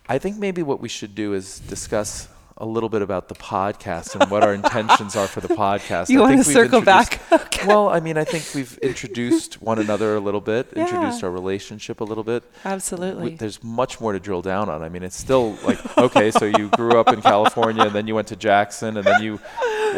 I 0.09 0.18
think 0.18 0.37
maybe 0.38 0.62
what 0.62 0.80
we 0.80 0.88
should 0.88 1.14
do 1.14 1.35
is 1.35 1.61
discuss 1.61 2.28
a 2.62 2.66
little 2.66 2.90
bit 2.90 3.00
about 3.00 3.28
the 3.28 3.35
podcast 3.37 4.14
and 4.20 4.30
what 4.30 4.42
our 4.44 4.52
intentions 4.52 5.16
are 5.16 5.26
for 5.26 5.40
the 5.40 5.48
podcast. 5.48 6.11
You 6.11 6.18
I 6.18 6.22
wanna 6.24 6.37
we've 6.37 6.44
circle 6.46 6.83
back? 6.83 7.14
introduced- 7.33 7.66
Well, 7.66 7.88
I 7.88 8.00
mean, 8.00 8.18
I 8.18 8.24
think 8.24 8.44
we've 8.54 8.76
introduced 8.78 9.62
one 9.62 9.78
another 9.78 10.14
a 10.16 10.20
little 10.20 10.42
bit, 10.42 10.68
Yeah. 10.76 10.83
introduced 10.83 11.24
our 11.24 11.30
relationship 11.30 12.00
a 12.02 12.04
little 12.04 12.24
bit. 12.24 12.42
Absolutely. 12.66 13.30
We- 13.30 13.37
There's 13.37 13.64
much 13.64 13.98
more 13.98 14.12
to 14.12 14.20
drill 14.20 14.42
down 14.42 14.68
on. 14.68 14.83
I 14.83 14.90
mean, 14.90 15.02
it's 15.02 15.16
still 15.16 15.56
like, 15.64 15.78
okay, 15.96 16.30
so 16.30 16.44
you 16.44 16.68
grew 16.68 16.98
up 17.00 17.09
in 17.09 17.22
California 17.22 17.85
and 17.85 17.92
then 17.94 18.06
you 18.06 18.14
went 18.14 18.28
to 18.28 18.37
Jackson 18.37 18.98
and 18.98 19.06
then 19.06 19.22
you, 19.22 19.40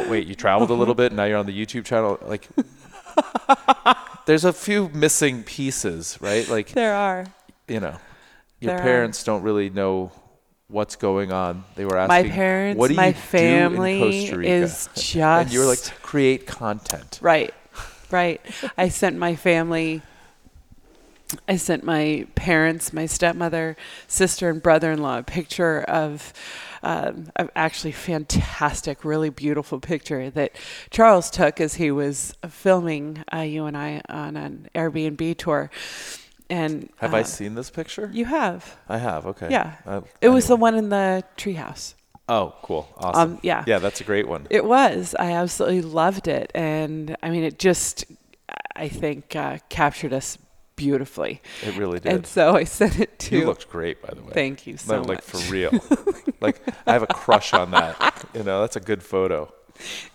wait, 0.09 0.29
you 0.29 0.37
traveled 0.37 0.71
a 0.71 0.75
little 0.75 0.95
bit 0.95 1.07
and 1.07 1.17
now 1.17 1.25
you're 1.25 1.39
on 1.39 1.47
the 1.47 1.67
YouTube 1.67 1.85
channel. 1.85 2.17
Like, 2.25 2.49
there's 4.27 4.45
a 4.45 4.53
few 4.53 4.89
missing 4.91 5.43
pieces, 5.43 6.17
right? 6.21 6.49
Like, 6.49 6.69
there 6.69 6.95
are. 6.95 7.27
you 7.67 7.81
know, 7.81 7.97
your 8.63 8.75
There 8.75 8.81
are. 8.81 8.83
parents 8.83 9.25
don't 9.25 9.43
really 9.43 9.71
know 9.71 10.13
what's 10.69 10.97
going 10.97 11.33
on. 11.33 11.65
They 11.75 11.85
were 11.85 11.97
My 12.07 12.19
asking, 12.19 12.33
parents, 12.33 12.79
what 12.79 12.89
do 12.89 12.95
my 12.95 13.09
you 13.09 13.15
family 13.15 13.99
do 13.99 14.05
in 14.05 14.11
Costa 14.13 14.37
Rica? 14.39 14.53
is 14.53 14.89
just 14.95 15.17
and 15.17 15.53
you 15.53 15.61
were 15.61 15.67
like, 15.67 15.81
to 15.81 15.95
create 15.97 16.47
content. 16.47 17.19
Right. 17.23 17.53
Right. 18.11 18.41
I 18.77 18.89
sent 18.89 19.17
my 19.17 19.37
family 19.37 20.03
I 21.49 21.57
sent 21.57 21.83
my 21.83 22.27
parents, 22.35 22.93
my 22.93 23.07
stepmother, 23.07 23.77
sister, 24.07 24.51
and 24.51 24.63
brother-in-law 24.63 25.19
a 25.19 25.23
picture 25.23 25.81
of, 25.83 26.33
um, 26.83 27.31
actually 27.57 27.93
fantastic, 27.93 29.05
really 29.05 29.31
beautiful 29.31 29.81
picture 29.81 30.29
that 30.31 30.55
Charles 30.91 31.31
took 31.31 31.61
as 31.61 31.75
he 31.77 31.91
was 31.91 32.35
filming 32.49 33.25
uh, 33.33 33.39
you 33.39 33.65
and 33.65 33.77
I 33.79 34.03
on 34.11 34.37
an 34.37 34.69
Airbnb 34.75 35.39
tour. 35.39 35.71
And 36.53 36.91
Have 36.99 37.15
I 37.15 37.21
uh, 37.21 37.25
seen 37.25 37.55
this 37.55 37.71
picture? 37.71 38.11
You 38.13 38.27
have. 38.27 38.77
I 38.87 38.99
have. 38.99 39.25
Okay. 39.27 39.49
Yeah. 39.51 39.77
Uh, 39.87 40.03
It 40.21 40.29
was 40.29 40.49
the 40.49 40.57
one 40.57 40.75
in 40.75 40.91
the 40.91 41.25
treehouse. 41.39 41.95
Oh, 42.29 42.55
cool. 42.61 42.93
Awesome. 42.99 43.33
Um, 43.33 43.41
yeah. 43.43 43.65
Yeah, 43.67 43.79
that's 43.79 44.03
a 44.03 44.05
great 44.05 44.29
one. 44.29 44.47
It 44.51 44.67
was. 44.67 45.15
I 45.19 45.33
absolutely 45.33 45.81
loved 45.81 46.29
it, 46.29 46.53
and 46.55 47.17
I 47.23 47.31
mean, 47.31 47.43
it 47.43 47.59
just, 47.59 48.05
I 48.77 48.89
think, 48.89 49.35
uh, 49.35 49.59
captured 49.71 50.13
us 50.13 50.37
beautifully. 50.77 51.41
It 51.67 51.75
really 51.79 52.01
did. 52.01 52.13
And 52.13 52.27
so 52.27 52.55
I 52.55 52.65
sent 52.81 53.01
it 53.01 53.19
to. 53.21 53.39
you 53.39 53.47
looked 53.47 53.71
great, 53.71 54.03
by 54.03 54.13
the 54.15 54.21
way. 54.23 54.33
Thank 54.35 54.67
you 54.67 54.77
so 54.77 55.01
like 55.01 55.07
much. 55.09 55.25
for 55.25 55.53
real. 55.53 55.73
like 56.43 56.61
I 56.87 56.93
have 56.93 57.03
a 57.03 57.07
crush 57.07 57.55
on 57.55 57.71
that. 57.71 58.27
You 58.35 58.43
know, 58.45 58.63
that's 58.63 58.77
a 58.77 58.81
good 58.81 59.03
photo. 59.03 59.53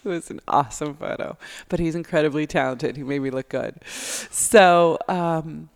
It 0.04 0.08
was 0.08 0.32
an 0.32 0.40
awesome 0.48 0.96
photo, 0.96 1.38
but 1.70 1.80
he's 1.80 1.94
incredibly 1.94 2.48
talented. 2.48 2.98
He 2.98 3.04
made 3.04 3.20
me 3.20 3.30
look 3.30 3.50
good. 3.50 3.76
So 3.86 4.98
um, 5.08 5.70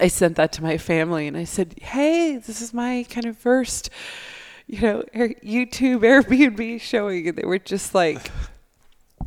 I 0.00 0.08
sent 0.08 0.36
that 0.36 0.52
to 0.52 0.62
my 0.62 0.76
family, 0.78 1.26
and 1.26 1.36
I 1.36 1.44
said, 1.44 1.74
"Hey, 1.80 2.36
this 2.36 2.60
is 2.60 2.74
my 2.74 3.06
kind 3.08 3.26
of 3.26 3.36
first, 3.38 3.90
you 4.66 4.80
know, 4.82 5.04
Air- 5.14 5.34
YouTube 5.42 6.00
Airbnb 6.00 6.80
showing," 6.80 7.28
and 7.28 7.36
they 7.36 7.46
were 7.46 7.58
just 7.58 7.94
like. 7.94 8.30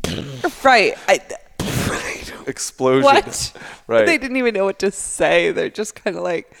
right. 0.64 0.94
I, 1.08 1.20
explosion. 2.46 3.04
what? 3.04 3.52
Right. 3.86 4.06
They 4.06 4.18
didn't 4.18 4.36
even 4.36 4.54
know 4.54 4.64
what 4.64 4.78
to 4.80 4.90
say. 4.90 5.52
They're 5.52 5.68
just 5.68 5.94
kind 5.94 6.16
of 6.16 6.22
like, 6.22 6.54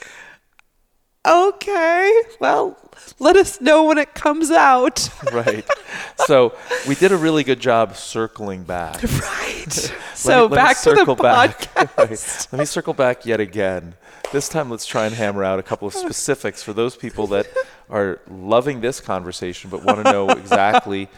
okay, 1.26 2.22
well, 2.40 2.78
let 3.18 3.36
us 3.36 3.60
know 3.60 3.84
when 3.84 3.98
it 3.98 4.14
comes 4.14 4.50
out. 4.50 5.08
right. 5.32 5.66
So 6.26 6.54
we 6.88 6.94
did 6.94 7.12
a 7.12 7.16
really 7.16 7.44
good 7.44 7.60
job 7.60 7.96
circling 7.96 8.64
back. 8.64 9.02
right. 9.22 9.92
So 10.14 10.48
me- 10.48 10.56
back 10.56 10.80
to 10.82 10.90
the 10.90 10.96
circle 10.96 11.16
back. 11.16 11.58
podcast. 11.74 11.98
Right. 11.98 12.48
Let 12.52 12.58
me 12.58 12.64
circle 12.64 12.94
back 12.94 13.24
yet 13.26 13.40
again. 13.40 13.94
This 14.32 14.48
time, 14.48 14.70
let's 14.70 14.86
try 14.86 15.06
and 15.06 15.14
hammer 15.14 15.44
out 15.44 15.58
a 15.58 15.62
couple 15.62 15.86
of 15.86 15.94
specifics 15.94 16.62
for 16.62 16.72
those 16.72 16.96
people 16.96 17.26
that 17.28 17.46
are 17.90 18.20
loving 18.30 18.80
this 18.80 18.98
conversation 19.00 19.68
but 19.68 19.84
want 19.84 20.04
to 20.04 20.10
know 20.10 20.30
exactly 20.30 21.08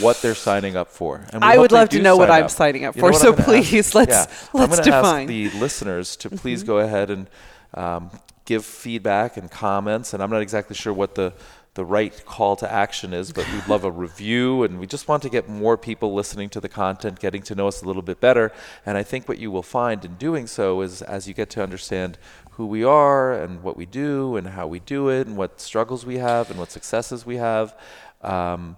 what 0.00 0.20
they're 0.20 0.34
signing 0.34 0.76
up 0.76 0.88
for. 0.88 1.24
And 1.32 1.42
we 1.42 1.48
I 1.48 1.56
would 1.56 1.72
love 1.72 1.88
to 1.90 2.02
know 2.02 2.16
what 2.18 2.28
sign 2.28 2.42
I'm 2.42 2.48
signing 2.50 2.84
up 2.84 2.94
You 2.94 3.00
for, 3.00 3.12
so 3.14 3.30
gonna 3.32 3.38
ask? 3.38 3.48
please, 3.70 3.94
let's- 3.94 4.10
Yeah. 4.10 4.26
let's 4.60 4.78
I'm 4.78 4.84
define. 4.84 5.28
Mm-hmm. 5.28 5.44
ask 5.46 5.52
the 5.54 5.60
listeners 5.60 6.16
to 6.16 6.30
please 6.30 6.62
go 6.62 6.78
ahead 6.78 7.10
and 7.10 7.30
um, 7.72 8.10
give 8.48 8.64
feedback 8.64 9.36
and 9.36 9.50
comments. 9.50 10.14
And 10.14 10.22
I'm 10.22 10.30
not 10.30 10.40
exactly 10.40 10.74
sure 10.74 10.92
what 10.92 11.14
the 11.14 11.34
the 11.74 11.84
right 11.84 12.24
call 12.24 12.56
to 12.56 12.68
action 12.68 13.12
is, 13.12 13.30
but 13.30 13.46
we'd 13.52 13.68
love 13.68 13.84
a 13.84 13.90
review, 13.90 14.64
and 14.64 14.80
we 14.80 14.86
just 14.86 15.06
want 15.06 15.22
to 15.22 15.28
get 15.28 15.48
more 15.48 15.76
people 15.76 16.12
listening 16.12 16.48
to 16.48 16.60
the 16.60 16.68
content, 16.68 17.20
getting 17.20 17.40
to 17.42 17.54
know 17.54 17.68
us 17.68 17.82
a 17.82 17.84
little 17.84 18.02
bit 18.02 18.18
better. 18.18 18.50
And 18.84 18.98
I 18.98 19.04
think 19.04 19.28
what 19.28 19.38
you 19.38 19.52
will 19.52 19.62
find 19.62 20.04
in 20.04 20.16
doing 20.16 20.48
so 20.48 20.80
is 20.80 21.02
as 21.02 21.28
you 21.28 21.34
get 21.34 21.50
to 21.50 21.62
understand 21.62 22.18
who 22.52 22.66
we 22.66 22.82
are 22.82 23.32
and 23.32 23.62
what 23.62 23.76
we 23.76 23.86
do 23.86 24.34
and 24.34 24.48
how 24.48 24.66
we 24.66 24.80
do 24.80 25.08
it 25.08 25.28
and 25.28 25.36
what 25.36 25.60
struggles 25.60 26.04
we 26.04 26.16
have 26.16 26.50
and 26.50 26.58
what 26.58 26.72
successes 26.72 27.24
we 27.24 27.36
have. 27.36 27.76
Um, 28.22 28.76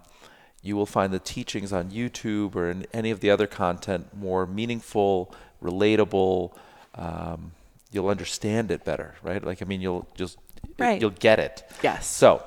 you 0.61 0.75
will 0.75 0.85
find 0.85 1.11
the 1.11 1.17
teachings 1.35 1.73
on 1.73 1.89
YouTube 1.89 2.55
or 2.55 2.69
in 2.69 2.85
any 2.93 3.09
of 3.09 3.19
the 3.19 3.31
other 3.31 3.47
content 3.47 4.13
more 4.15 4.45
meaningful, 4.45 5.33
relatable. 5.63 6.55
Um, 6.93 7.53
you'll 7.91 8.07
understand 8.09 8.71
it 8.71 8.83
better, 8.83 9.15
right? 9.23 9.43
Like, 9.43 9.61
I 9.61 9.65
mean, 9.65 9.81
you'll 9.81 10.07
just 10.15 10.37
Right. 10.79 10.99
you'll 11.01 11.09
get 11.11 11.39
it. 11.39 11.63
Yes. 11.83 12.05
So, 12.07 12.43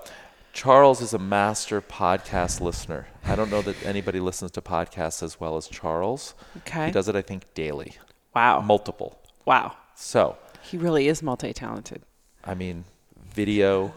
Charles 0.53 1.01
is 1.01 1.13
a 1.15 1.19
master 1.19 1.81
podcast 1.81 2.61
listener. 2.61 3.09
I 3.25 3.35
don't 3.37 3.51
know 3.51 3.63
that 3.63 3.85
anybody 3.85 4.21
listens 4.21 4.51
to 4.53 4.61
podcasts 4.63 5.23
as 5.23 5.39
well 5.41 5.57
as 5.57 5.67
Charles. 5.69 6.35
Okay. 6.59 6.87
He 6.87 6.93
does 6.93 7.09
it, 7.09 7.17
I 7.17 7.23
think, 7.23 7.53
daily, 7.55 7.97
Wow. 8.35 8.61
multiple. 8.61 9.19
wow. 9.45 9.77
So, 9.95 10.37
He 10.63 10.77
really 10.79 11.09
is 11.09 11.23
multi 11.23 11.53
talented. 11.53 12.03
I 12.45 12.55
mean, 12.55 12.85
video, 13.35 13.93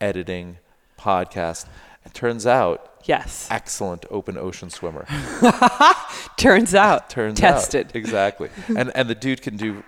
editing, 0.00 0.58
podcast. 0.98 1.66
It 2.04 2.14
turns 2.14 2.46
out, 2.46 2.90
Yes. 3.04 3.48
excellent 3.50 4.04
open 4.10 4.36
ocean 4.38 4.70
swimmer. 4.70 5.06
Turns 6.36 6.74
out. 6.74 7.10
turns 7.10 7.38
tested. 7.38 7.86
out 7.88 7.96
exactly 7.96 8.48
and 8.76 8.90
and 8.94 9.08
the 9.08 9.14
dude 9.14 9.42
can 9.42 9.56
do 9.56 9.82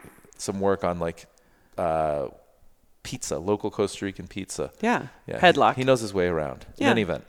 some 0.44 0.60
work 0.60 0.84
on 0.84 0.98
like 0.98 1.26
uh 1.78 2.28
pizza 3.02 3.38
local 3.38 3.70
costa 3.70 4.04
rican 4.04 4.26
pizza 4.26 4.70
Yeah. 4.80 5.08
yeah 5.26 5.38
Headlock. 5.40 5.74
he, 5.74 5.80
he 5.82 5.84
knows 5.84 6.00
his 6.00 6.14
way 6.14 6.26
around 6.26 6.64
Yeah. 6.76 6.86
in 6.86 6.90
any 6.92 7.02
event 7.02 7.24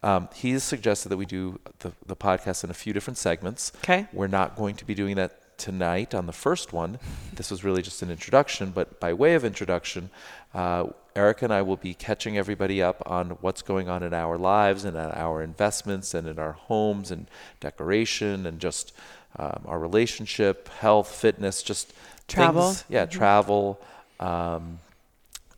um, 0.00 0.28
he's 0.32 0.62
suggested 0.62 1.08
that 1.08 1.16
we 1.16 1.26
do 1.26 1.58
the, 1.80 1.90
the 2.06 2.14
podcast 2.14 2.62
in 2.62 2.70
a 2.70 2.74
few 2.74 2.92
different 2.92 3.18
segments 3.18 3.72
Okay. 3.82 4.06
we're 4.12 4.28
not 4.40 4.54
going 4.56 4.76
to 4.76 4.84
be 4.84 4.94
doing 4.94 5.16
that 5.16 5.58
tonight 5.58 6.14
on 6.14 6.26
the 6.26 6.32
first 6.32 6.72
one 6.72 6.98
this 7.34 7.50
was 7.50 7.64
really 7.64 7.82
just 7.82 8.00
an 8.02 8.10
introduction 8.10 8.70
but 8.70 9.00
by 9.00 9.12
way 9.12 9.34
of 9.34 9.44
introduction 9.44 10.08
uh, 10.54 10.84
erica 11.16 11.46
and 11.46 11.52
i 11.52 11.62
will 11.62 11.76
be 11.76 11.94
catching 11.94 12.38
everybody 12.38 12.80
up 12.80 13.02
on 13.06 13.30
what's 13.40 13.62
going 13.62 13.88
on 13.88 14.04
in 14.04 14.14
our 14.14 14.38
lives 14.38 14.84
and 14.84 14.96
in 14.96 15.02
our 15.24 15.42
investments 15.42 16.14
and 16.14 16.28
in 16.28 16.38
our 16.38 16.52
homes 16.52 17.10
and 17.10 17.26
decoration 17.58 18.46
and 18.46 18.60
just 18.60 18.92
um, 19.36 19.62
our 19.66 19.80
relationship 19.80 20.68
health 20.68 21.08
fitness 21.12 21.60
just 21.62 21.92
Travel. 22.28 22.62
things, 22.72 22.84
yeah 22.88 23.06
travel 23.06 23.80
um, 24.20 24.78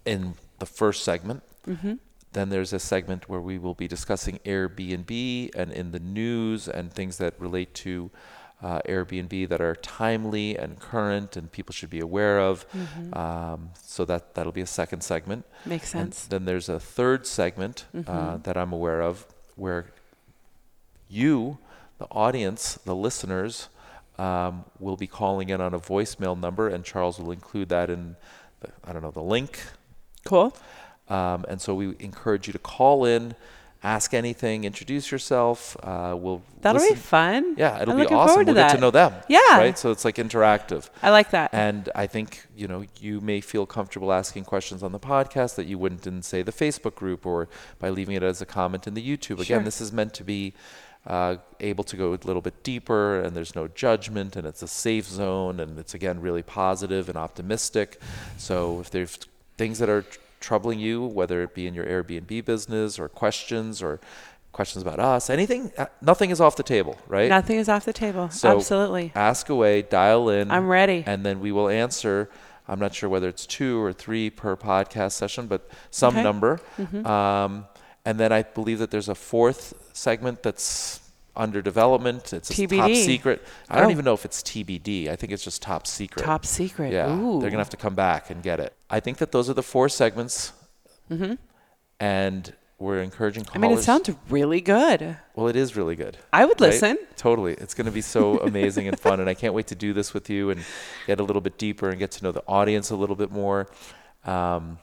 in 0.04 0.35
the 0.59 0.66
first 0.66 1.04
segment 1.04 1.42
Mm-hmm. 1.66 1.94
then 2.33 2.48
there's 2.48 2.72
a 2.72 2.78
segment 2.78 3.28
where 3.28 3.40
we 3.40 3.59
will 3.59 3.74
be 3.74 3.87
discussing 3.87 4.38
Airbnb 4.46 5.11
and 5.54 5.70
in 5.72 5.90
the 5.92 5.98
news 6.00 6.68
and 6.68 6.90
things 6.92 7.18
that 7.18 7.35
relate 7.38 7.74
to 7.85 8.11
uh, 8.62 8.80
Airbnb 8.88 9.48
that 9.48 9.61
are 9.61 9.74
timely 9.76 10.56
and 10.56 10.78
current 10.78 11.37
and 11.37 11.50
people 11.52 11.72
should 11.72 11.90
be 11.90 12.00
aware 12.00 12.38
of. 12.40 12.66
Mm-hmm. 12.72 13.14
Um, 13.18 13.70
so 13.83 14.04
that 14.06 14.35
that'll 14.35 14.52
be 14.52 14.61
a 14.62 14.66
second 14.66 15.00
segment. 15.02 15.44
Makes 15.66 15.94
And 15.94 16.14
sense. 16.14 16.26
then 16.28 16.44
there's 16.44 16.68
a 16.68 16.78
third 16.80 17.26
segment 17.26 17.87
uh, 17.94 18.00
Mhm. 18.00 18.42
that 18.44 18.56
I'm 18.56 18.72
aware 18.72 19.00
of 19.02 19.26
where 19.56 19.87
you, 21.09 21.59
the 21.98 22.06
audience, 22.11 22.78
the 22.85 22.94
listeners, 22.94 23.68
um, 24.20 24.64
will 24.78 24.96
be 24.96 25.06
calling 25.06 25.48
in 25.48 25.61
on 25.61 25.72
a 25.74 25.80
voicemail 25.80 26.38
number, 26.38 26.68
and 26.68 26.85
Charles 26.85 27.18
will 27.18 27.33
include 27.33 27.68
that 27.70 27.88
in, 27.90 28.16
the, 28.61 28.68
I 28.85 28.92
don't 28.92 29.02
know, 29.02 29.11
the 29.11 29.22
link 29.22 29.61
Cool. 30.24 30.54
um, 31.09 31.44
and 31.48 31.61
so 31.61 31.74
we 31.74 31.94
encourage 31.98 32.46
you 32.46 32.52
to 32.52 32.59
call 32.59 33.04
in, 33.06 33.35
ask 33.83 34.12
anything, 34.12 34.64
introduce 34.64 35.11
yourself. 35.11 35.74
Uh, 35.83 36.14
we'll 36.18 36.42
That'll 36.61 36.83
listen. 36.83 36.96
be 36.96 37.00
fun. 37.00 37.54
Yeah, 37.56 37.80
it'll 37.80 37.94
I'm 37.94 38.00
be 38.06 38.14
awesome. 38.14 38.44
we'll 38.44 38.54
get 38.54 38.72
to 38.74 38.78
know 38.80 38.90
them. 38.90 39.14
Yeah. 39.26 39.38
Right. 39.56 39.78
So 39.78 39.90
it's 39.90 40.04
like 40.04 40.16
interactive. 40.16 40.90
I 41.02 41.09
like 41.09 41.30
that. 41.30 41.48
And 41.54 41.88
I 41.94 42.06
think 42.06 42.46
you 42.54 42.68
know 42.68 42.85
you 43.00 43.22
may 43.22 43.40
feel 43.40 43.64
comfortable 43.64 44.12
asking 44.12 44.44
questions 44.44 44.83
on 44.83 44.92
the 44.92 45.00
podcast 45.00 45.54
that 45.54 45.64
you 45.66 45.78
wouldn't 45.78 46.06
in 46.06 46.20
say 46.22 46.42
the 46.42 46.52
Facebook 46.52 46.94
group 46.94 47.24
or 47.24 47.48
by 47.78 47.88
leaving 47.88 48.14
it 48.16 48.22
as 48.22 48.42
a 48.42 48.46
comment 48.46 48.87
in 48.87 48.92
the 48.92 49.02
YouTube. 49.02 49.37
Again, 49.40 49.44
Sure. 49.61 49.62
this 49.62 49.80
is 49.80 49.90
meant 49.92 50.12
to 50.14 50.24
be 50.24 50.52
uh, 51.11 51.37
able 51.59 51.83
to 51.85 51.96
go 51.96 52.07
a 52.14 52.18
little 52.25 52.40
bit 52.49 52.62
deeper, 52.62 53.20
and 53.20 53.35
there's 53.37 53.55
no 53.57 53.66
judgment, 53.68 54.37
and 54.37 54.46
it's 54.46 54.62
a 54.62 54.68
safe 54.68 55.07
zone, 55.07 55.59
and 55.59 55.79
it's 55.79 55.92
again 55.94 56.20
really 56.20 56.42
positive 56.42 57.09
and 57.11 57.18
optimistic. 57.18 57.88
So 58.38 58.79
if 58.81 58.88
there's 58.90 59.18
things 59.59 59.79
that 59.81 59.88
are 59.88 60.03
tr- 60.03 60.18
troubling 60.40 60.79
you, 60.79 61.05
whether 61.05 61.42
it 61.42 61.53
be 61.55 61.66
in 61.66 61.75
your 61.75 61.85
Airbnb 61.85 62.44
business 62.44 62.99
or 63.01 63.09
questions 63.09 63.83
or 63.83 63.99
questions 64.53 64.83
about 64.83 65.01
us, 65.01 65.29
anything, 65.31 65.73
uh, 65.77 65.87
nothing 66.01 66.31
is 66.31 66.40
off 66.40 66.55
the 66.57 66.62
table, 66.62 66.96
right? 67.09 67.29
Nothing 67.29 67.59
is 67.59 67.68
off 67.68 67.85
the 67.85 67.92
table. 67.92 68.31
So- 68.31 68.57
Absolutely. 68.57 69.11
ask 69.14 69.49
away, 69.49 69.83
dial 69.83 70.29
in. 70.31 70.51
I'm 70.51 70.68
ready. 70.68 71.03
And 71.07 71.27
then 71.27 71.40
we 71.40 71.51
will 71.51 71.68
answer. 71.68 72.31
I'm 72.68 72.79
not 72.79 72.94
sure 72.94 73.09
whether 73.09 73.29
it's 73.29 73.46
two 73.46 73.83
or 73.83 73.92
three 73.92 74.31
per 74.31 74.57
podcast 74.57 75.12
session, 75.12 75.49
but 75.49 75.68
some 75.90 76.14
Okay. 76.14 76.23
number. 76.23 76.61
Mhm. 76.79 77.05
Um, 77.05 77.66
and 78.05 78.19
then 78.19 78.33
I 78.33 78.43
believe 78.43 78.79
that 78.79 78.91
there's 78.91 79.09
a 79.09 79.15
fourth 79.15 79.75
segment 79.93 80.43
that's 80.43 81.01
under 81.37 81.63
development. 81.63 82.33
It's 82.33 82.51
a 82.51 82.67
top 82.67 82.91
secret. 82.95 83.43
I 83.69 83.77
don't 83.79 83.89
Oh. 83.89 83.91
even 83.93 84.05
know 84.05 84.15
if 84.15 84.25
it's 84.25 84.43
TBD. 84.43 85.09
I 85.09 85.17
think 85.17 85.33
it's 85.33 85.45
just 85.45 85.63
top 85.63 85.87
secret. 85.87 86.25
Top 86.25 86.45
secret. 86.45 86.93
Yeah, 86.93 87.15
Ooh. 87.15 87.41
they're 87.41 87.51
gonna 87.51 87.61
have 87.63 87.71
to 87.71 87.77
come 87.77 87.95
back 87.95 88.31
and 88.31 88.43
get 88.43 88.59
it. 88.61 88.75
I 88.91 89.01
think 89.01 89.19
that 89.19 89.31
those 89.33 89.49
are 89.49 89.55
the 89.55 89.63
four 89.63 89.89
segments, 89.89 90.53
Mm-hmm. 91.11 91.35
and 91.99 92.53
we're 92.79 93.03
encouraging 93.03 93.45
callers. 93.45 93.57
I 93.57 93.69
mean, 93.69 93.77
it 93.79 93.83
sounds 93.83 94.11
really 94.31 94.61
good. 94.63 95.17
well. 95.35 95.49
It 95.49 95.57
is 95.57 95.77
really 95.77 95.97
good. 95.97 96.17
I 96.33 96.45
would 96.47 96.61
right? 96.61 96.71
listen. 96.71 96.97
Totally. 97.17 97.53
It's 97.55 97.75
going 97.75 97.85
to 97.87 97.91
be 97.93 98.01
so 98.01 98.39
amazing 98.51 98.89
and 98.89 98.99
fun. 98.99 99.21
And 99.21 99.29
I 99.29 99.35
can't 99.35 99.53
wait 99.53 99.67
to 99.67 99.75
do 99.75 99.93
this 99.93 100.15
with 100.15 100.31
you 100.31 100.49
and 100.51 100.65
get 101.07 101.21
a 101.21 101.23
little 101.23 101.43
bit 101.43 101.59
deeper 101.59 101.91
and 101.91 101.99
get 101.99 102.11
to 102.13 102.25
know 102.25 102.33
the 102.33 102.43
audience 102.49 102.89
a 102.91 102.97
little 102.97 103.17
bit 103.17 103.31
more. 103.31 103.69
Um, 104.25 104.79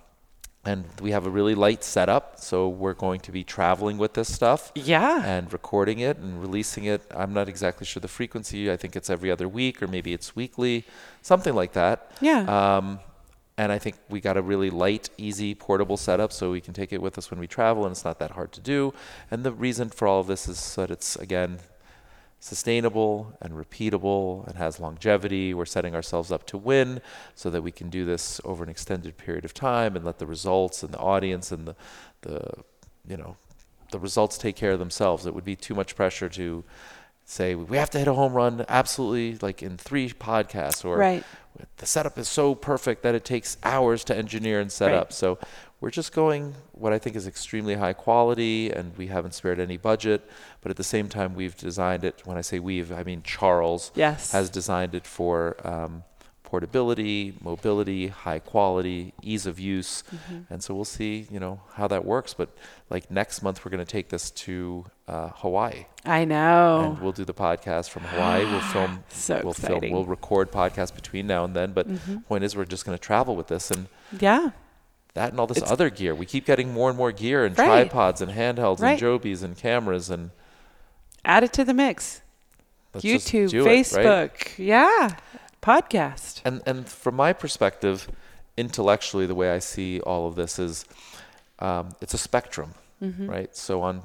and 0.65 0.83
we 1.01 1.11
have 1.11 1.25
a 1.25 1.29
really 1.29 1.55
light 1.55 1.83
setup. 1.83 2.39
So 2.39 2.67
we're 2.67 2.93
going 2.93 3.21
to 3.21 3.31
be 3.31 3.43
traveling 3.43 3.97
with 3.97 4.13
this 4.13 4.33
stuff 4.33 4.71
Yeah. 4.75 5.23
and 5.25 5.51
recording 5.53 5.99
it 5.99 6.17
and 6.17 6.41
releasing 6.41 6.83
it. 6.85 7.01
I'm 7.15 7.33
not 7.33 7.47
exactly 7.47 7.85
sure 7.85 8.01
the 8.01 8.07
frequency. 8.09 8.69
I 8.69 8.75
think 8.77 8.95
it's 8.95 9.09
every 9.09 9.31
other 9.31 9.47
week 9.47 9.81
or 9.81 9.87
maybe 9.87 10.13
it's 10.13 10.35
weekly, 10.35 10.85
something 11.21 11.55
like 11.55 11.73
that. 11.73 12.11
yeah. 12.21 12.41
Um, 12.77 12.99
and 13.59 13.71
I 13.71 13.79
think 13.79 13.95
we 14.07 14.19
got 14.21 14.37
a 14.37 14.41
really 14.43 14.69
light, 14.69 15.09
easy, 15.17 15.55
portable 15.55 15.97
setup 15.97 16.31
so 16.31 16.51
we 16.51 16.61
can 16.61 16.75
take 16.75 16.93
it 16.93 17.01
with 17.01 17.17
us 17.17 17.31
when 17.31 17.39
we 17.39 17.47
travel 17.47 17.85
and 17.85 17.91
it's 17.91 18.05
not 18.05 18.19
that 18.19 18.31
hard 18.31 18.51
to 18.51 18.61
do. 18.61 18.93
And 19.31 19.43
the 19.43 19.51
reason 19.51 19.89
for 19.89 20.07
all 20.07 20.19
of 20.19 20.27
this 20.27 20.47
is 20.47 20.75
that 20.75 20.91
it's, 20.91 21.15
again, 21.15 21.57
sustainable 22.39 23.33
and 23.41 23.53
repeatable 23.53 24.45
and 24.47 24.57
has 24.57 24.79
longevity. 24.79 25.53
We're 25.53 25.65
setting 25.65 25.95
ourselves 25.95 26.31
up 26.31 26.45
to 26.47 26.57
win 26.57 27.01
so 27.35 27.49
that 27.49 27.61
we 27.61 27.71
can 27.71 27.89
do 27.89 28.05
this 28.05 28.39
over 28.45 28.63
an 28.63 28.69
extended 28.69 29.17
period 29.17 29.43
of 29.45 29.53
time 29.53 29.95
and 29.95 30.05
let 30.05 30.19
the 30.19 30.27
results 30.27 30.83
and 30.83 30.93
the 30.93 30.99
audience 30.99 31.51
and 31.51 31.67
the, 31.67 31.75
the 32.21 32.51
you 33.07 33.17
know, 33.17 33.37
the 33.91 33.99
results 33.99 34.37
take 34.37 34.55
care 34.55 34.71
of 34.71 34.79
themselves. 34.79 35.25
It 35.25 35.33
would 35.33 35.45
be 35.45 35.55
too 35.55 35.73
much 35.73 35.95
pressure 35.95 36.29
to 36.29 36.63
say 37.25 37.55
we 37.55 37.75
have 37.77 37.89
to 37.89 37.99
hit 37.99 38.07
a 38.07 38.13
home 38.13 38.33
run 38.33 38.63
absolutely 38.69 39.37
like 39.41 39.61
in 39.61 39.75
three 39.77 40.09
podcasts 40.09 40.85
or 40.85 40.95
right. 40.97 41.25
the 41.75 41.85
setup 41.85 42.17
is 42.17 42.25
so 42.25 42.55
perfect 42.55 43.03
that 43.03 43.15
it 43.15 43.25
takes 43.25 43.57
hours 43.63 44.05
to 44.05 44.15
engineer 44.15 44.61
and 44.61 44.71
set 44.71 44.91
Right. 44.91 44.95
up. 44.95 45.11
So 45.11 45.37
we're 45.79 45.91
just 45.91 46.11
going 46.13 46.55
what 46.71 46.91
I 46.93 46.97
think 46.99 47.15
is 47.15 47.27
extremely 47.27 47.75
high 47.75 47.93
quality, 47.93 48.71
and 48.71 48.97
we 48.97 49.07
haven't 49.07 49.33
spared 49.33 49.59
any 49.59 49.77
budget. 49.77 50.27
But 50.61 50.71
at 50.71 50.77
the 50.77 50.83
same 50.83 51.07
time, 51.09 51.35
we've 51.35 51.55
designed 51.55 52.03
it. 52.03 52.21
When 52.25 52.37
I 52.37 52.41
say 52.41 52.59
we've, 52.59 52.91
I 52.91 53.03
mean 53.03 53.21
Charles 53.23 53.91
Yes. 53.95 54.31
has 54.31 54.49
designed 54.49 54.95
it 54.95 55.05
for 55.05 55.55
um, 55.67 56.03
portability, 56.43 57.33
mobility, 57.41 58.07
high 58.07 58.39
quality, 58.39 59.13
ease 59.21 59.45
of 59.45 59.59
use, 59.59 60.03
Mm-hmm. 60.07 60.51
and 60.53 60.63
so 60.63 60.73
we'll 60.73 60.85
see, 60.85 61.27
you 61.29 61.39
know, 61.39 61.59
how 61.73 61.87
that 61.87 62.03
works. 62.05 62.33
But 62.33 62.49
like 62.89 63.11
next 63.11 63.43
month, 63.43 63.63
we're 63.63 63.69
going 63.71 63.85
to 63.85 63.91
take 63.91 64.09
this 64.09 64.31
to 64.31 64.85
uh, 65.07 65.29
Hawaii, 65.35 65.85
I 66.05 66.25
know. 66.25 66.79
and 66.85 67.01
we'll 67.01 67.11
do 67.11 67.25
the 67.25 67.33
podcast 67.33 67.89
from 67.89 68.03
Hawaii. 68.03 68.45
We'll 68.45 68.59
film, 68.75 69.03
So 69.09 69.41
we'll 69.43 69.53
film, 69.53 69.81
we'll 69.91 70.05
record 70.05 70.51
podcasts 70.51 70.95
between 70.95 71.27
now 71.27 71.43
and 71.43 71.53
then. 71.55 71.73
But 71.73 71.87
Mm-hmm. 71.89 72.17
point 72.29 72.43
is, 72.43 72.55
we're 72.55 72.65
just 72.65 72.85
going 72.85 72.97
to 72.97 73.01
travel 73.01 73.35
with 73.35 73.47
this 73.47 73.69
and 73.69 73.87
yeah. 74.19 74.49
That 75.17 75.31
and 75.31 75.39
all 75.39 75.47
this 75.47 75.57
It's- 75.57 75.71
other 75.71 75.89
gear. 75.89 76.13
We 76.15 76.25
keep 76.25 76.45
getting 76.45 76.71
more 76.71 76.89
and 76.89 76.97
more 76.97 77.11
gear 77.11 77.43
and 77.43 77.57
Right. 77.57 77.89
tripods 77.89 78.21
and 78.21 78.31
handhelds 78.31 78.79
Right. 78.81 78.91
and 78.91 79.01
Jobys 79.01 79.41
and 79.43 79.57
cameras 79.57 80.09
and 80.09 80.29
Add 81.25 81.43
it 81.43 81.51
to 81.53 81.65
the 81.65 81.73
mix. 81.73 82.21
YouTube, 82.95 83.49
do 83.49 83.65
it, 83.65 83.69
right? 83.69 83.85
Facebook. 83.85 84.57
Yeah. 84.57 85.15
Podcast. 85.61 86.41
And 86.45 86.61
and 86.65 86.87
from 86.87 87.15
my 87.15 87.33
perspective, 87.33 88.07
intellectually, 88.55 89.25
the 89.25 89.35
way 89.35 89.51
I 89.51 89.59
see 89.59 89.99
all 90.01 90.27
of 90.27 90.35
this 90.35 90.57
is, 90.57 90.85
um, 91.59 91.95
it's 92.01 92.13
a 92.13 92.17
spectrum, 92.17 92.73
Mm-hmm. 93.01 93.29
right? 93.29 93.55
So 93.55 93.81
on 93.81 94.03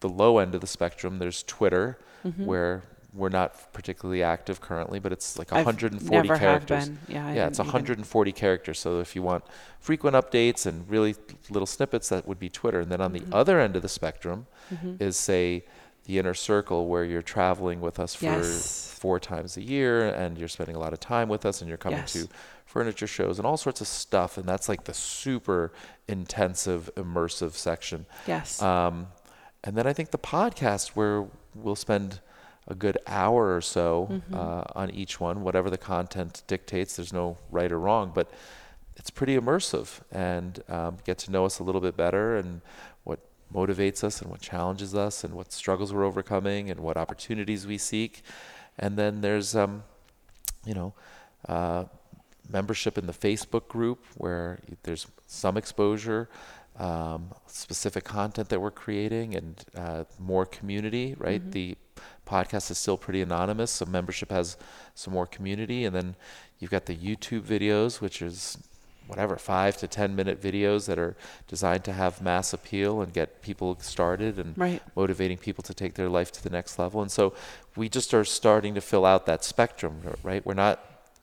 the 0.00 0.08
low 0.08 0.38
end 0.38 0.54
of 0.54 0.60
the 0.60 0.66
spectrum, 0.66 1.18
there's 1.18 1.42
Twitter, 1.42 1.98
Mm-hmm. 2.24 2.46
where 2.46 2.82
we're 3.18 3.28
not 3.28 3.72
particularly 3.72 4.22
active 4.22 4.60
currently, 4.60 4.98
but 5.00 5.12
it's 5.12 5.38
like 5.38 5.52
I've 5.52 5.66
140 5.66 6.14
never 6.28 6.38
have 6.38 6.66
characters. 6.66 6.90
Yeah. 7.08 7.26
I 7.26 7.34
Yeah, 7.34 7.46
it's 7.48 7.58
didn't 7.58 7.68
even- 7.68 7.72
140 7.86 8.32
characters. 8.32 8.78
So 8.78 9.00
if 9.00 9.14
you 9.16 9.22
want 9.22 9.44
frequent 9.80 10.14
updates 10.16 10.64
and 10.66 10.88
really 10.88 11.16
little 11.50 11.66
snippets, 11.66 12.08
that 12.10 12.26
would 12.28 12.38
be 12.38 12.48
Twitter. 12.48 12.80
And 12.80 12.90
then 12.92 13.00
on 13.00 13.12
Mm-hmm. 13.12 13.30
the 13.30 13.36
other 13.36 13.60
end 13.60 13.76
of 13.76 13.82
the 13.82 13.88
spectrum 13.88 14.46
is 15.00 15.16
say 15.16 15.64
the 16.04 16.18
inner 16.18 16.34
circle 16.34 16.86
where 16.86 17.04
you're 17.04 17.20
traveling 17.22 17.80
with 17.80 17.98
us 17.98 18.14
for 18.14 18.24
Yes. 18.26 18.94
four 18.98 19.18
times 19.20 19.56
a 19.56 19.62
year 19.62 20.08
and 20.08 20.38
you're 20.38 20.48
spending 20.48 20.76
a 20.76 20.78
lot 20.78 20.92
of 20.92 21.00
time 21.00 21.28
with 21.28 21.44
us 21.44 21.60
and 21.60 21.68
you're 21.68 21.76
coming 21.76 21.98
Yes. 21.98 22.12
to 22.14 22.28
furniture 22.64 23.06
shows 23.06 23.38
and 23.38 23.46
all 23.46 23.56
sorts 23.56 23.80
of 23.80 23.86
stuff. 23.88 24.38
And 24.38 24.46
that's 24.48 24.68
like 24.68 24.84
the 24.84 24.94
super 24.94 25.72
intensive, 26.06 26.90
immersive 26.96 27.52
section. 27.52 28.06
Yes. 28.26 28.60
Um, 28.62 29.08
and 29.64 29.76
then 29.76 29.86
I 29.86 29.92
think 29.92 30.10
the 30.10 30.18
podcast 30.18 30.88
where 30.90 31.26
we'll 31.54 31.76
spend 31.76 32.20
a 32.68 32.74
good 32.74 32.98
hour 33.06 33.56
or 33.56 33.60
so 33.60 34.08
Mm-hmm. 34.10 34.34
uh, 34.34 34.62
on 34.74 34.90
each 34.90 35.18
one, 35.20 35.42
whatever 35.42 35.70
the 35.70 35.78
content 35.78 36.42
dictates. 36.46 36.96
There's 36.96 37.12
no 37.12 37.36
right 37.50 37.72
or 37.72 37.78
wrong, 37.80 38.12
but 38.14 38.30
it's 38.96 39.10
pretty 39.10 39.36
immersive 39.38 40.00
and 40.10 40.62
um, 40.68 40.98
get 41.04 41.18
to 41.18 41.30
know 41.30 41.44
us 41.44 41.58
a 41.60 41.62
little 41.64 41.80
bit 41.80 41.96
better 41.96 42.36
and 42.36 42.60
what 43.04 43.20
motivates 43.52 44.02
us 44.04 44.20
and 44.20 44.30
what 44.30 44.40
challenges 44.40 44.94
us 44.94 45.24
and 45.24 45.34
what 45.34 45.52
struggles 45.52 45.92
we're 45.92 46.04
overcoming 46.04 46.70
and 46.70 46.80
what 46.80 46.96
opportunities 46.96 47.66
we 47.66 47.78
seek. 47.78 48.22
And 48.78 48.96
then 48.96 49.20
there's, 49.20 49.54
um, 49.56 49.82
you 50.64 50.74
know, 50.74 50.94
uh, 51.48 51.84
membership 52.50 52.98
in 52.98 53.06
the 53.06 53.12
Facebook 53.12 53.68
group 53.68 54.04
where 54.16 54.58
there's 54.82 55.06
some 55.26 55.56
exposure, 55.56 56.28
um, 56.78 57.32
specific 57.46 58.04
content 58.04 58.48
that 58.48 58.60
we're 58.60 58.70
creating, 58.70 59.34
and 59.34 59.64
uh, 59.76 60.04
more 60.18 60.46
community. 60.46 61.14
Right, 61.18 61.42
the 61.50 61.76
podcast 62.28 62.70
is 62.70 62.78
still 62.78 62.96
pretty 62.96 63.22
anonymous, 63.22 63.70
so 63.70 63.86
membership 63.86 64.30
has 64.30 64.56
some 64.94 65.14
more 65.14 65.26
community, 65.26 65.84
and 65.84 65.94
then 65.96 66.14
you've 66.58 66.70
got 66.70 66.86
the 66.86 66.96
YouTube 66.96 67.42
videos, 67.42 68.00
which 68.00 68.20
is 68.22 68.58
whatever 69.06 69.36
five 69.36 69.76
to 69.78 69.88
ten 69.88 70.14
minute 70.14 70.38
videos 70.40 70.86
that 70.86 70.98
are 70.98 71.16
designed 71.46 71.82
to 71.82 71.92
have 71.92 72.20
mass 72.20 72.52
appeal 72.52 73.00
and 73.00 73.14
get 73.14 73.40
people 73.40 73.76
started 73.80 74.38
and 74.38 74.56
right. 74.58 74.82
motivating 74.94 75.38
people 75.38 75.64
to 75.64 75.72
take 75.72 75.94
their 75.94 76.10
life 76.10 76.30
to 76.30 76.42
the 76.42 76.50
next 76.50 76.78
level. 76.78 77.00
And 77.00 77.10
so 77.10 77.32
we 77.74 77.88
just 77.88 78.12
are 78.12 78.24
starting 78.24 78.74
to 78.74 78.82
fill 78.82 79.06
out 79.06 79.24
that 79.24 79.44
spectrum, 79.44 80.02
right? 80.22 80.44
We're 80.44 80.52
not 80.52 80.80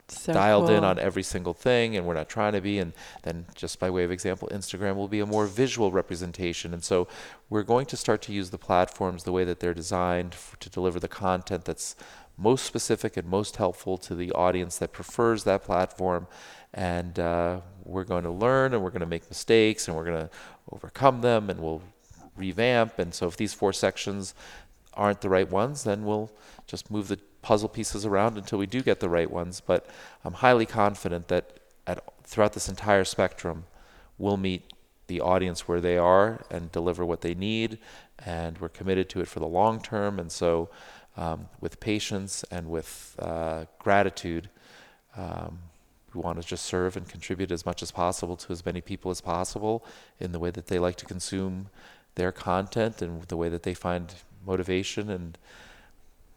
So 0.07 0.33
dialed 0.33 0.69
in 0.69 0.83
on 0.83 0.99
every 0.99 1.23
single 1.23 1.53
thing 1.53 1.97
and 1.97 2.05
we're 2.05 2.13
not 2.13 2.29
trying 2.29 2.53
to 2.53 2.61
be 2.61 2.77
and 2.77 2.93
then 3.23 3.47
just 3.55 3.79
by 3.79 3.89
way 3.89 4.03
of 4.03 4.11
example 4.11 4.47
instagram 4.51 4.95
will 4.95 5.07
be 5.07 5.19
a 5.19 5.25
more 5.25 5.47
visual 5.47 5.91
representation. 5.91 6.73
And 6.73 6.83
so 6.83 7.07
we're 7.49 7.63
going 7.63 7.87
to 7.87 7.97
start 7.97 8.21
to 8.23 8.33
use 8.33 8.51
the 8.51 8.59
platforms 8.59 9.23
the 9.23 9.31
way 9.31 9.43
that 9.45 9.59
they're 9.59 9.73
designed 9.73 10.33
f- 10.33 10.57
to 10.59 10.69
deliver 10.69 10.99
the 10.99 11.07
content 11.07 11.65
that's 11.65 11.95
most 12.37 12.65
specific 12.65 13.17
and 13.17 13.27
most 13.27 13.55
helpful 13.55 13.97
to 13.97 14.13
the 14.13 14.31
audience 14.33 14.77
that 14.77 14.91
prefers 14.91 15.43
that 15.45 15.63
platform. 15.63 16.27
And 16.73 17.17
uh, 17.17 17.61
we're 17.83 18.03
going 18.03 18.23
to 18.25 18.31
learn 18.31 18.73
and 18.73 18.83
we're 18.83 18.89
going 18.89 18.99
to 18.99 19.05
make 19.07 19.27
mistakes 19.29 19.87
and 19.87 19.95
we're 19.95 20.05
going 20.05 20.27
to 20.27 20.29
overcome 20.71 21.21
them 21.21 21.49
and 21.49 21.59
we'll 21.59 21.81
revamp. 22.35 22.99
And 22.99 23.13
so 23.13 23.27
if 23.27 23.37
these 23.37 23.53
four 23.53 23.73
sections 23.73 24.35
aren't 24.93 25.21
the 25.21 25.29
right 25.29 25.49
ones, 25.49 25.83
then 25.83 26.03
we'll 26.03 26.31
just 26.67 26.91
move 26.91 27.07
the 27.07 27.19
puzzle 27.45 27.69
pieces 27.69 28.07
around 28.07 28.39
until 28.39 28.57
we 28.57 28.65
do 28.65 28.81
get 28.81 28.99
the 28.99 29.07
right 29.07 29.29
ones. 29.29 29.61
But 29.61 29.85
I'm 30.23 30.33
highly 30.33 30.65
confident 30.65 31.27
that 31.27 31.59
at, 31.85 32.03
throughout 32.23 32.53
this 32.53 32.67
entire 32.67 33.03
spectrum, 33.03 33.65
we'll 34.17 34.35
meet 34.35 34.63
the 35.05 35.21
audience 35.21 35.67
where 35.67 35.79
they 35.79 35.95
are 35.95 36.43
and 36.49 36.71
deliver 36.71 37.05
what 37.05 37.21
they 37.21 37.35
need. 37.35 37.77
And 38.17 38.57
we're 38.57 38.69
committed 38.69 39.09
to 39.09 39.21
it 39.21 39.27
for 39.27 39.39
the 39.39 39.47
long 39.47 39.79
term. 39.79 40.19
And 40.19 40.31
so, 40.31 40.69
um, 41.17 41.47
with 41.61 41.79
patience 41.79 42.43
and 42.49 42.67
with 42.67 43.15
uh, 43.19 43.65
gratitude, 43.77 44.49
um, 45.15 45.59
we 46.15 46.21
want 46.21 46.41
to 46.41 46.47
just 46.47 46.65
serve 46.65 46.97
and 46.97 47.07
contribute 47.07 47.51
as 47.51 47.63
much 47.63 47.83
as 47.83 47.91
possible 47.91 48.35
to 48.37 48.53
as 48.53 48.65
many 48.65 48.81
people 48.81 49.11
as 49.11 49.21
possible 49.21 49.85
in 50.19 50.31
the 50.31 50.39
way 50.39 50.49
that 50.49 50.65
they 50.65 50.79
like 50.79 50.95
to 50.95 51.05
consume 51.05 51.69
their 52.15 52.31
content 52.31 53.03
and 53.03 53.21
the 53.23 53.37
way 53.37 53.49
that 53.49 53.61
they 53.61 53.75
find 53.75 54.15
motivation 54.47 55.11
and 55.11 55.37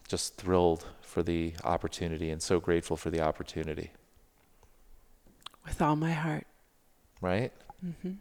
just 0.06 0.36
thrilled 0.36 0.84
for 1.08 1.22
the 1.22 1.54
opportunity 1.64 2.30
and 2.30 2.42
so 2.42 2.60
grateful 2.60 2.96
for 2.96 3.10
the 3.10 3.20
opportunity. 3.20 3.92
With 5.64 5.80
all 5.82 5.96
my 5.96 6.12
heart. 6.12 6.46
right? 7.20 7.52
Mm-hmm. 7.84 8.12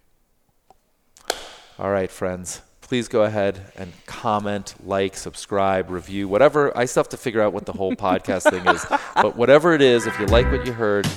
All 1.80 1.92
right 1.92 2.10
friends. 2.10 2.62
Please 2.82 3.10
go 3.10 3.24
ahead 3.24 3.60
and 3.76 3.92
comment 4.06 4.74
like 4.86 5.16
subscribe 5.18 5.90
review 5.90 6.28
whatever. 6.30 6.76
I 6.78 6.86
still 6.86 7.02
have 7.04 7.10
to 7.10 7.18
figure 7.18 7.42
out 7.42 7.52
what 7.54 7.66
the 7.66 7.74
whole 7.74 7.94
podcast 7.94 8.50
thing 8.50 8.66
is. 8.68 8.86
But 9.16 9.36
whatever 9.36 9.74
it 9.74 9.82
is 9.82 10.08
if 10.08 10.18
you 10.20 10.26
like 10.28 10.50
what 10.52 10.66
you 10.66 10.72
heard 10.74 11.08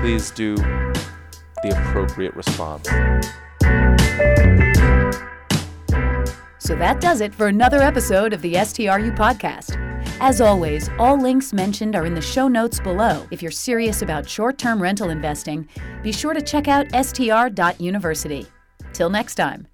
please 0.00 0.30
do 0.30 0.54
the 0.56 1.70
appropriate 1.72 2.34
response. 2.36 2.86
So 6.58 6.74
that 6.76 7.00
does 7.00 7.20
it 7.20 7.34
for 7.34 7.46
another 7.46 7.80
episode 7.80 8.32
of 8.32 8.42
the 8.42 8.54
STRU 8.54 9.16
podcast. 9.16 9.76
As 10.18 10.40
always, 10.40 10.88
all 10.98 11.20
links 11.20 11.52
mentioned 11.52 11.94
are 11.94 12.06
in 12.06 12.14
the 12.14 12.22
show 12.22 12.48
notes 12.48 12.80
below. 12.80 13.26
If 13.30 13.42
you're 13.42 13.50
serious 13.50 14.00
about 14.00 14.28
short 14.28 14.56
term 14.56 14.80
rental 14.80 15.10
investing, 15.10 15.68
be 16.02 16.10
sure 16.10 16.32
to 16.32 16.40
check 16.40 16.68
out 16.68 16.86
str.university. 17.04 18.46
Till 18.94 19.10
next 19.10 19.34
time. 19.34 19.66